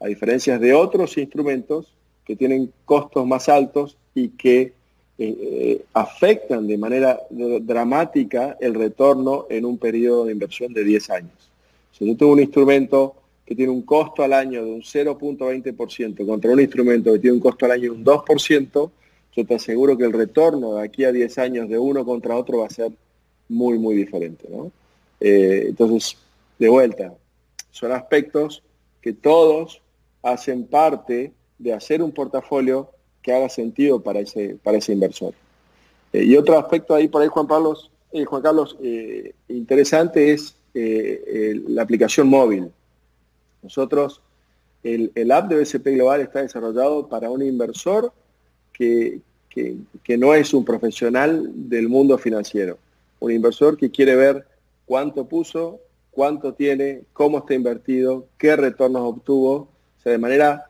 [0.00, 1.92] a diferencia de otros instrumentos
[2.24, 4.72] que tienen costos más altos y que eh,
[5.18, 11.50] eh, afectan de manera dramática el retorno en un periodo de inversión de 10 años.
[11.92, 13.14] Si yo tengo un instrumento
[13.44, 17.42] que tiene un costo al año de un 0.20% contra un instrumento que tiene un
[17.42, 18.90] costo al año de un 2%,
[19.36, 22.58] yo te aseguro que el retorno de aquí a 10 años de uno contra otro
[22.58, 22.90] va a ser
[23.48, 24.48] muy, muy diferente.
[25.20, 26.16] Eh, entonces,
[26.58, 27.12] de vuelta,
[27.70, 28.62] son aspectos
[29.00, 29.82] que todos
[30.22, 32.90] hacen parte de hacer un portafolio
[33.22, 35.34] que haga sentido para ese, para ese inversor.
[36.12, 40.56] Eh, y otro aspecto ahí por ahí, Juan, Carlos, eh, Juan Carlos, eh, interesante es
[40.72, 42.70] la aplicación móvil.
[43.62, 44.22] Nosotros,
[44.84, 48.12] el, app de BCP Global está desarrollado para un inversor
[48.72, 52.78] que, que no es un profesional del mundo financiero.
[53.18, 54.46] Un inversor que quiere ver
[54.86, 55.80] cuánto puso,
[56.12, 59.52] cuánto tiene, cómo está invertido, qué retornos obtuvo,
[59.98, 60.69] o sea, de manera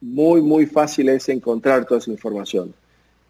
[0.00, 2.74] muy, muy fácil es encontrar toda esa información.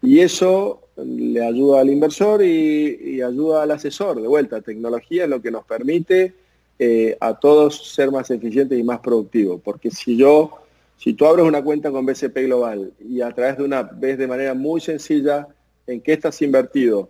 [0.01, 4.21] Y eso le ayuda al inversor y, ayuda al asesor.
[4.21, 6.33] De vuelta, tecnología es lo que nos permite
[6.79, 9.61] eh, a todos ser más eficientes y más productivos.
[9.63, 10.51] Porque si yo,
[10.97, 14.27] si tú abres una cuenta con BCP Global y a través de una, ves de
[14.27, 15.47] manera muy sencilla
[15.85, 17.09] en qué estás invertido,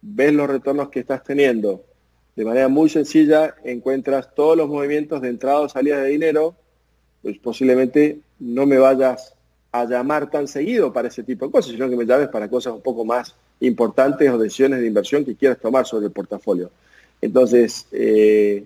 [0.00, 1.84] ves los retornos que estás teniendo,
[2.36, 6.54] de manera muy sencilla encuentras todos los movimientos de entrada o salida de dinero,
[7.22, 9.34] pues posiblemente no me vayas
[9.72, 12.72] a llamar tan seguido para ese tipo de cosas, sino que me llames para cosas
[12.74, 16.70] un poco más importantes o decisiones de inversión que quieras tomar sobre el portafolio.
[17.20, 18.64] Entonces, eh,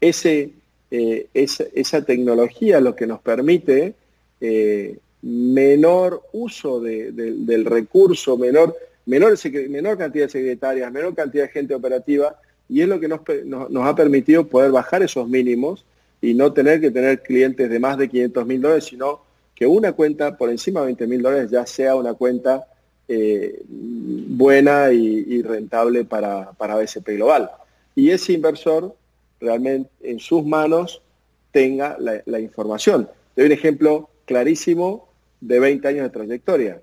[0.00, 0.50] ese,
[0.90, 3.94] eh, esa, tecnología lo que nos permite
[4.40, 8.76] eh, menor uso del recurso, menor,
[9.06, 9.34] menor,
[9.68, 12.38] menor cantidad de secretarias, menor cantidad de gente operativa,
[12.68, 15.84] y es lo que nos, nos ha permitido poder bajar esos mínimos
[16.20, 19.20] y no tener que tener clientes de más de 500 mil dólares, sino
[19.54, 22.66] que una cuenta por encima de 20 mil dólares ya sea una cuenta
[23.08, 27.50] eh, buena y, rentable para, para BSP Global.
[27.94, 28.94] Y ese inversor
[29.40, 31.02] realmente en sus manos
[31.52, 33.08] tenga la, información.
[33.34, 35.08] Te doy un ejemplo clarísimo
[35.40, 36.82] de 20 años de trayectoria.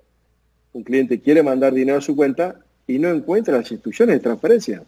[0.74, 4.84] Un cliente quiere mandar dinero a su cuenta y no encuentra las instrucciones de transferencia.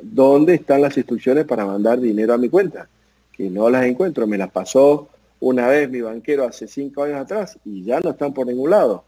[0.00, 2.88] ¿Dónde están las instrucciones para mandar dinero a mi cuenta?
[3.36, 4.26] Que no las encuentro.
[4.26, 5.08] Me las pasó
[5.40, 9.04] una vez mi banquero hace cinco años atrás y ya no están por ningún lado.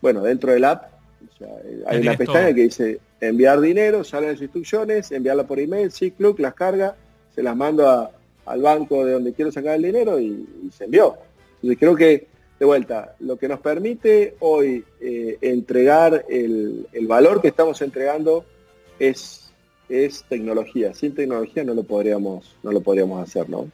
[0.00, 0.92] Bueno, dentro del app
[1.86, 6.38] hay una pestaña que dice enviar dinero, salen las instrucciones, enviarla por email, sí, club,
[6.40, 6.96] las carga,
[7.34, 8.10] se las mando
[8.44, 11.16] al banco de donde quiero sacar el dinero y, se envió.
[11.56, 12.26] Entonces creo que,
[12.58, 18.44] de vuelta, lo que nos permite hoy eh, entregar el, el valor que estamos entregando
[18.98, 19.41] es
[19.92, 20.94] es tecnología.
[20.94, 23.68] Sin tecnología no lo podríamos, no lo podríamos hacer, ¿no?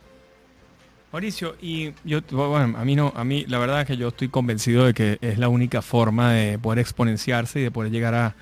[1.12, 4.28] Mauricio, y yo, bueno, a mí no, a mí la verdad es que yo estoy
[4.28, 8.34] convencido de que es la única forma de poder exponenciarse y de poder llegar a,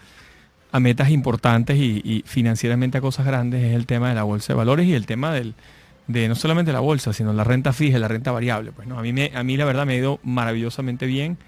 [0.80, 4.86] metas importantes y, financieramente a cosas grandes es el tema de la bolsa de valores
[4.86, 5.54] y el tema del,
[6.06, 8.72] de no solamente la bolsa, sino la renta fija y la renta variable.
[8.72, 8.98] Pues, ¿no?
[8.98, 11.38] a, mí me, a mí la verdad me ha ido maravillosamente bien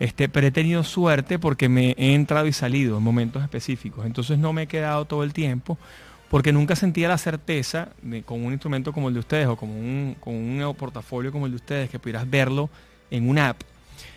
[0.00, 4.06] este, pero he tenido suerte porque me he entrado y salido en momentos específicos.
[4.06, 5.78] Entonces no me he quedado todo el tiempo
[6.30, 9.74] porque nunca sentía la certeza de, con un instrumento como el de ustedes o como
[9.74, 12.70] un, con un portafolio como el de ustedes que pudieras verlo
[13.10, 13.60] en una app.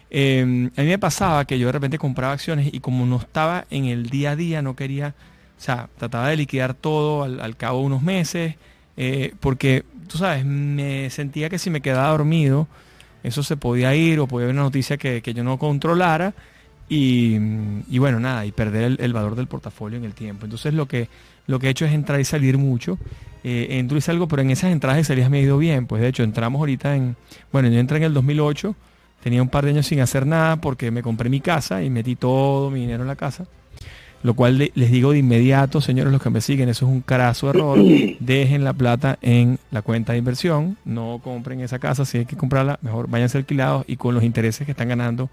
[0.10, 3.66] Em, a mí me pasaba que yo de repente compraba acciones y como no estaba
[3.70, 5.16] en el día a día, no quería,
[5.58, 8.56] o sea, trataba de liquidar todo al, cabo de unos meses
[8.96, 12.68] eh, porque, tú sabes, me sentía que si me quedaba dormido,
[13.24, 16.34] eso se podía ir o podía haber una noticia que, yo no controlara
[16.90, 17.38] y,
[17.98, 20.46] bueno, nada, y perder el, valor del portafolio en el tiempo.
[20.46, 21.08] Entonces lo que,
[21.48, 23.00] lo que he hecho es entrar y salir mucho.
[23.44, 25.88] Eh, entro y salgo, pero en esas entradas y salidas me ha ido bien.
[25.88, 27.16] Pues de hecho, entramos ahorita en,
[27.52, 28.76] bueno, yo entré en el 2008,
[29.24, 32.16] tenía un par de años sin hacer nada porque me compré mi casa y metí
[32.16, 33.46] todo mi dinero en la casa.
[34.24, 37.50] Lo cual les digo de inmediato, señores, los que me siguen, eso es un carazo
[37.50, 37.78] error.
[38.20, 40.78] Dejen la plata en la cuenta de inversión.
[40.86, 42.06] No compren esa casa.
[42.06, 45.30] Si hay que comprarla, mejor váyanse alquilados y con los intereses que están ganando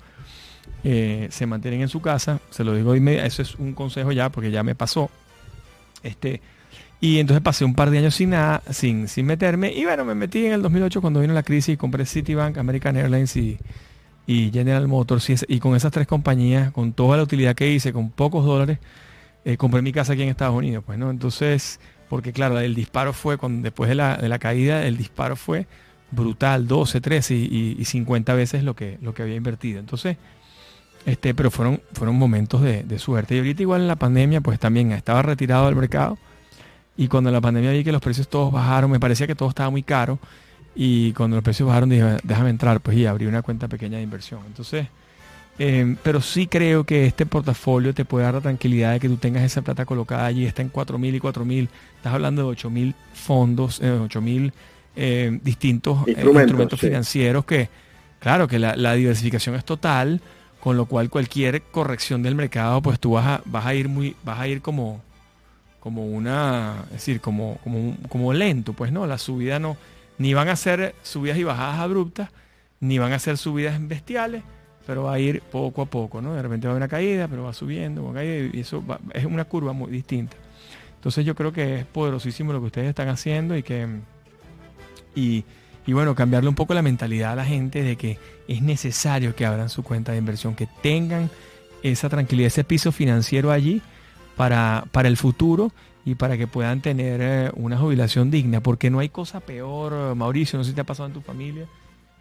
[0.82, 2.40] eh, se mantienen en su casa.
[2.50, 3.28] Se lo digo de inmediato.
[3.28, 5.08] Eso es un consejo ya porque ya me pasó.
[6.02, 6.40] Este,
[7.00, 9.72] y entonces pasé un par de años sin nada, sin, sin meterme.
[9.72, 12.96] Y bueno, me metí en el 2008 cuando vino la crisis y compré Citibank, American
[12.96, 13.56] Airlines y,
[14.30, 18.10] y General Motors y, con esas tres compañías, con toda la utilidad que hice, con
[18.10, 18.78] pocos dólares,
[19.44, 21.10] eh, compré mi casa aquí en Estados Unidos, pues, ¿no?
[21.10, 25.66] Entonces, porque claro, el disparo fue, cuando, después de la, caída, el disparo fue
[26.12, 29.80] brutal, 12, 13 y, 50 veces lo que, lo que había invertido.
[29.80, 30.16] Entonces,
[31.06, 33.34] este, pero fueron, fueron momentos de, de, suerte.
[33.34, 36.18] Y ahorita igual en la pandemia, pues también estaba retirado del mercado.
[36.96, 39.70] Y cuando la pandemia vi que los precios todos bajaron, me parecía que todo estaba
[39.70, 40.20] muy caro.
[40.74, 44.04] Y cuando los precios bajaron dije, déjame entrar, pues y abrí una cuenta pequeña de
[44.04, 44.40] inversión.
[44.46, 44.86] Entonces,
[45.58, 49.16] em, pero sí creo que este portafolio te puede dar la tranquilidad de que tú
[49.16, 53.80] tengas esa plata colocada allí, está en 4.000 y 4.000, estás hablando de 8.000 fondos,
[53.82, 54.52] eh, 8.000
[54.96, 57.68] em, distintos eh, instrumentos, financieros que,
[58.20, 60.20] claro, que la, diversificación es total,
[60.60, 64.14] con lo cual cualquier corrección del mercado, pues tú vas a, vas a ir muy,
[64.24, 65.02] vas a ir como,
[65.80, 69.76] como una, es decir, como, como, como lento, pues no, la subida no
[70.20, 72.28] ni van a ser subidas y bajadas abruptas,
[72.78, 74.42] ni van a ser subidas bestiales,
[74.86, 76.34] pero va a ir poco a poco, ¿no?
[76.34, 79.46] De repente va a haber una caída, pero va subiendo, va y eso es una
[79.46, 80.36] curva muy distinta.
[80.96, 83.88] Entonces yo creo que es poderosísimo lo que ustedes están haciendo y que
[85.14, 85.42] y,
[85.86, 89.70] bueno, cambiarle un poco la mentalidad a la gente de que es necesario que abran
[89.70, 91.30] su cuenta de inversión, que tengan
[91.82, 93.80] esa tranquilidad, ese piso financiero allí
[94.36, 95.72] para, para el futuro
[96.10, 100.58] y para que puedan tener eh, una jubilación digna, porque no hay cosa peor, Mauricio,
[100.58, 101.66] no sé si te ha pasado en tu familia,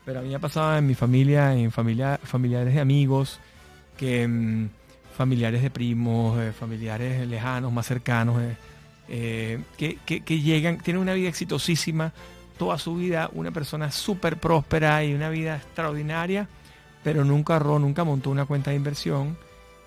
[0.05, 3.39] pero a mí me ha pasado en mi familia, en familia, familiares de amigos,
[3.97, 4.69] que mm,
[5.17, 8.39] familiares de primos, eh, familiares lejanos, más cercanos,
[9.07, 12.13] eh, que, que, llegan, tienen una vida exitosísima,
[12.59, 16.47] toda su vida, una persona súper próspera y una vida extraordinaria,
[17.03, 19.35] pero nunca ahorró, nunca montó una cuenta de inversión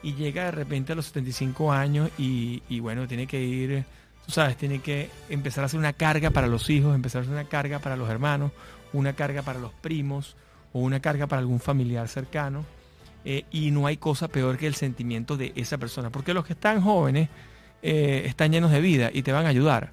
[0.02, 3.84] y llega de repente a los 75 años y, bueno, tiene que ir,
[4.26, 7.34] tú sabes, tiene que empezar a hacer una carga para los hijos, empezar a hacer
[7.34, 8.52] una carga para los hermanos,
[8.92, 10.36] una carga para los primos
[10.72, 12.64] o una carga para algún familiar cercano.
[13.24, 16.54] Eh, y no hay cosa peor que el sentimiento de esa persona, porque los que
[16.54, 17.28] están jóvenes
[17.80, 19.92] eh, están llenos de vida y te van a ayudar,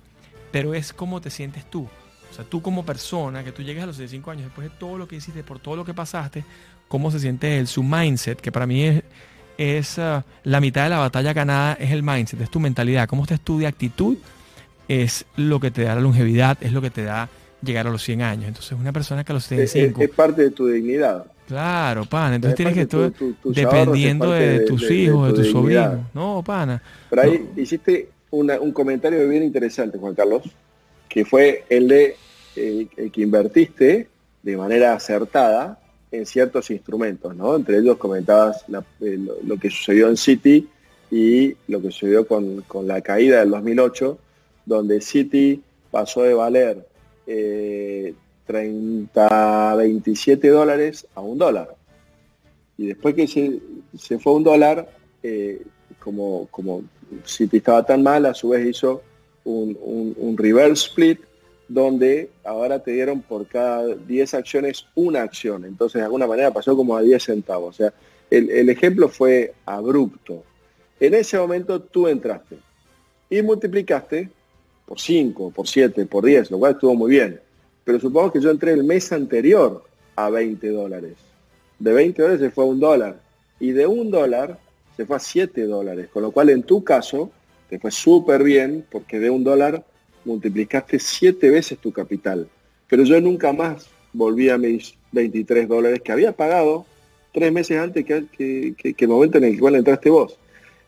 [0.51, 1.88] pero es como te sientes tú.
[2.32, 4.97] O sea, tú como persona, que tú llegues a los 65 años, después de todo
[4.97, 6.43] lo que hiciste, por todo lo que pasaste,
[6.88, 9.03] cómo se siente él, su mindset, que para mí es,
[9.60, 13.26] es ah, la mitad de la batalla ganada es el mindset, es tu mentalidad, cómo
[13.28, 14.18] te estudia actitud,
[14.88, 17.28] es lo que te da la longevidad, es lo que te da
[17.62, 18.47] llegar a los 100 años.
[18.47, 20.01] Entonces, una persona que a los 75...
[20.01, 21.26] Es, parte de tu dignidad.
[21.45, 22.36] Claro, pana.
[22.36, 23.12] Entonces tienes que estar
[23.43, 25.99] dependiendo de, tus hijos, de, tus sobrinos.
[26.14, 26.82] No, pana.
[27.10, 30.43] Pero ahí hiciste un comentario bien interesante, Juan Carlos,
[31.10, 32.16] que fue el de
[32.55, 34.07] el que invertiste
[34.43, 35.80] de manera acertada
[36.12, 37.55] en ciertos instrumentos, ¿no?
[37.55, 38.66] Entre ellos comentabas
[39.01, 40.68] eh, lo, que sucedió en City
[41.12, 44.18] y lo que sucedió con, la caída del 2008,
[44.66, 46.88] donde City pasó de valer
[48.45, 51.76] 30, eh, 27 dólares a un dólar.
[52.78, 54.89] Y después que se, fue a un dólar,
[55.22, 55.62] eh,
[55.99, 56.84] como, como
[57.26, 59.03] City estaba tan mal, a su vez hizo
[59.43, 59.78] un,
[60.18, 61.20] un reverse split
[61.70, 65.63] donde ahora te dieron por cada 10 acciones una acción.
[65.63, 67.76] Entonces, de alguna manera pasó como a 10 centavos.
[67.76, 67.93] O sea,
[68.30, 70.43] el, ejemplo fue abrupto.
[70.99, 72.57] En ese momento tú entraste
[73.30, 74.30] y multiplicaste
[74.86, 77.39] por 5, por 7, por 10, lo cual estuvo muy bien.
[77.84, 79.84] Pero supongo que yo entré el mes anterior
[80.15, 81.13] a 20 dólares.
[81.78, 83.20] De 20 dólares se fue a un dólar.
[83.59, 84.57] Y de un dólar
[84.97, 86.09] se fue a 7 dólares.
[86.11, 87.32] Con lo cual en tu caso
[87.70, 89.86] te fue súper bien porque de un dólar
[90.26, 92.47] multiplicaste siete veces tu capital.
[92.88, 96.86] Pero yo nunca más volví a mis 23 dólares que había pagado
[97.32, 98.26] tres meses antes que,
[98.76, 100.38] que, el momento en el cual entraste vos.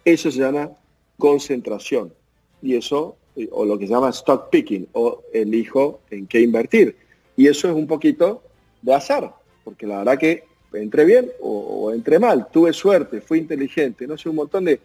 [0.03, 0.71] Eso se llama
[1.17, 2.13] concentración.
[2.61, 6.95] Y eso, eh, o lo que se llama stock picking, o elijo en qué invertir.
[7.38, 8.43] Y eso es un poquito
[8.82, 14.07] de azar, porque la verdad que entré bien o, entré mal, tuve suerte, fui inteligente,
[14.07, 14.79] no sé, un montón de,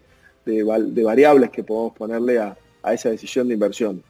[1.03, 2.57] variables que podemos ponerle a
[2.93, 4.03] esa decisión de inversión.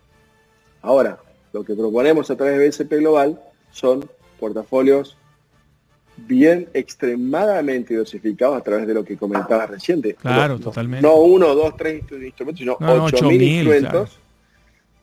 [0.82, 1.20] Ahora,
[1.54, 4.08] Lo que proponemos a través de BSP Global son
[4.40, 5.18] portafolios
[6.18, 10.16] bien extremadamente diversificados a través de lo que comentaba reciente.
[10.16, 11.06] Claro, totalmente.
[11.06, 14.20] No uno, dos, tres instrumentos, sino ocho mil instrumentos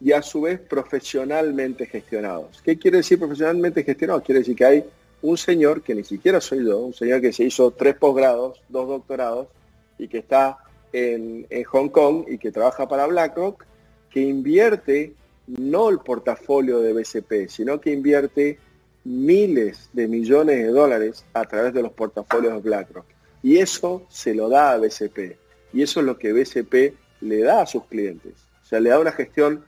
[0.01, 2.61] y a su vez profesionalmente gestionados.
[2.62, 4.22] ¿Qué quiere decir profesionalmente gestionados?
[4.22, 4.85] Quiere decir que hay
[5.22, 8.89] un señor que ni siquiera soy yo, un señor que se hizo tres posgrados, dos
[8.89, 9.49] doctorados
[9.99, 10.59] y que está
[10.93, 13.64] en, en Hong Kong y que trabaja para BlackRock,
[14.11, 15.14] que invierte
[15.47, 18.59] no el portafolio de BCP, sino que invierte
[19.05, 23.07] miles de millones de dólares a través de los portafolios de BlackRock.
[23.42, 25.36] Y eso se lo da a BCP.
[25.72, 28.32] Y eso es lo que BCP le da a sus clientes.
[28.62, 29.64] O sea, le da una gestión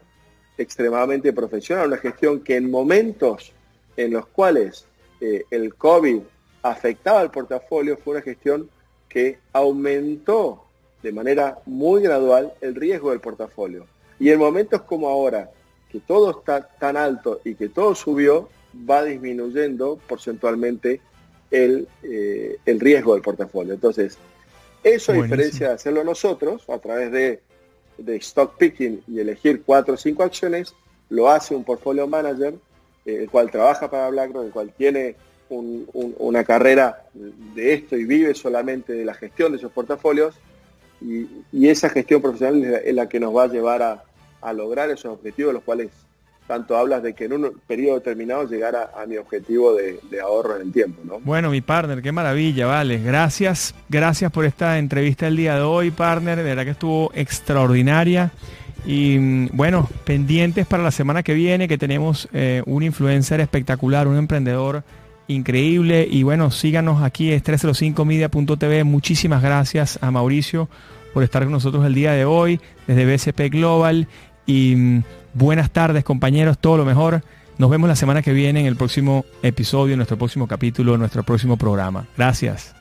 [0.56, 3.52] extremadamente profesional, una gestión que en momentos
[3.96, 4.86] en los cuales
[5.20, 6.20] eh, el COVID
[6.62, 8.70] afectaba al portafolio fue una gestión
[9.08, 10.64] que aumentó
[11.02, 13.86] de manera muy gradual el riesgo del portafolio.
[14.18, 15.50] Y en momentos como ahora,
[15.98, 18.48] que todo está tan alto y que todo subió,
[18.88, 21.00] va disminuyendo porcentualmente
[21.50, 23.74] el, eh, el riesgo del portafolio.
[23.74, 24.18] Entonces,
[24.82, 27.40] eso a diferencia de hacerlo nosotros a través de
[27.98, 30.74] de stock picking y elegir cuatro o cinco acciones,
[31.08, 32.54] lo hace un portfolio manager,
[33.04, 35.16] eh, el cual trabaja para BlackRock, el cual tiene
[35.48, 40.34] una carrera de esto y vive solamente de la gestión de esos portafolios,
[41.00, 44.02] y, esa gestión profesional es la, que nos va a llevar a,
[44.46, 45.90] a lograr esos objetivos, los cuales
[46.46, 50.62] tanto hablas de que en un periodo determinado llegara a mi objetivo de, ahorro en
[50.62, 51.02] el tiempo.
[51.04, 51.18] ¿no?
[51.18, 53.02] Bueno, mi partner, qué maravilla, vale.
[53.02, 56.38] Gracias, gracias por esta entrevista el día de hoy, partner.
[56.38, 58.30] De verdad que estuvo extraordinaria.
[58.86, 64.06] Y mm, bueno, pendientes para la semana que viene, que tenemos eh, un influencer espectacular,
[64.06, 64.84] un emprendedor
[65.26, 66.06] increíble.
[66.08, 68.84] Y bueno, síganos aquí, es 305media.tv.
[68.84, 70.68] Muchísimas gracias a Mauricio
[71.12, 74.06] por estar con nosotros el día de hoy, desde BCP Global.
[74.46, 75.02] Y mm,
[75.36, 77.22] Buenas tardes compañeros, todo lo mejor.
[77.58, 81.00] Nos vemos la semana que viene en el próximo episodio, en nuestro próximo capítulo, en
[81.00, 82.06] nuestro próximo programa.
[82.16, 82.74] Gracias.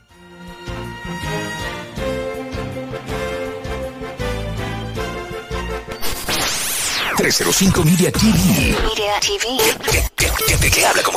[7.18, 8.32] ...305 Media TV.
[8.32, 10.70] Media TV.
[10.72, 11.14] Que, habla como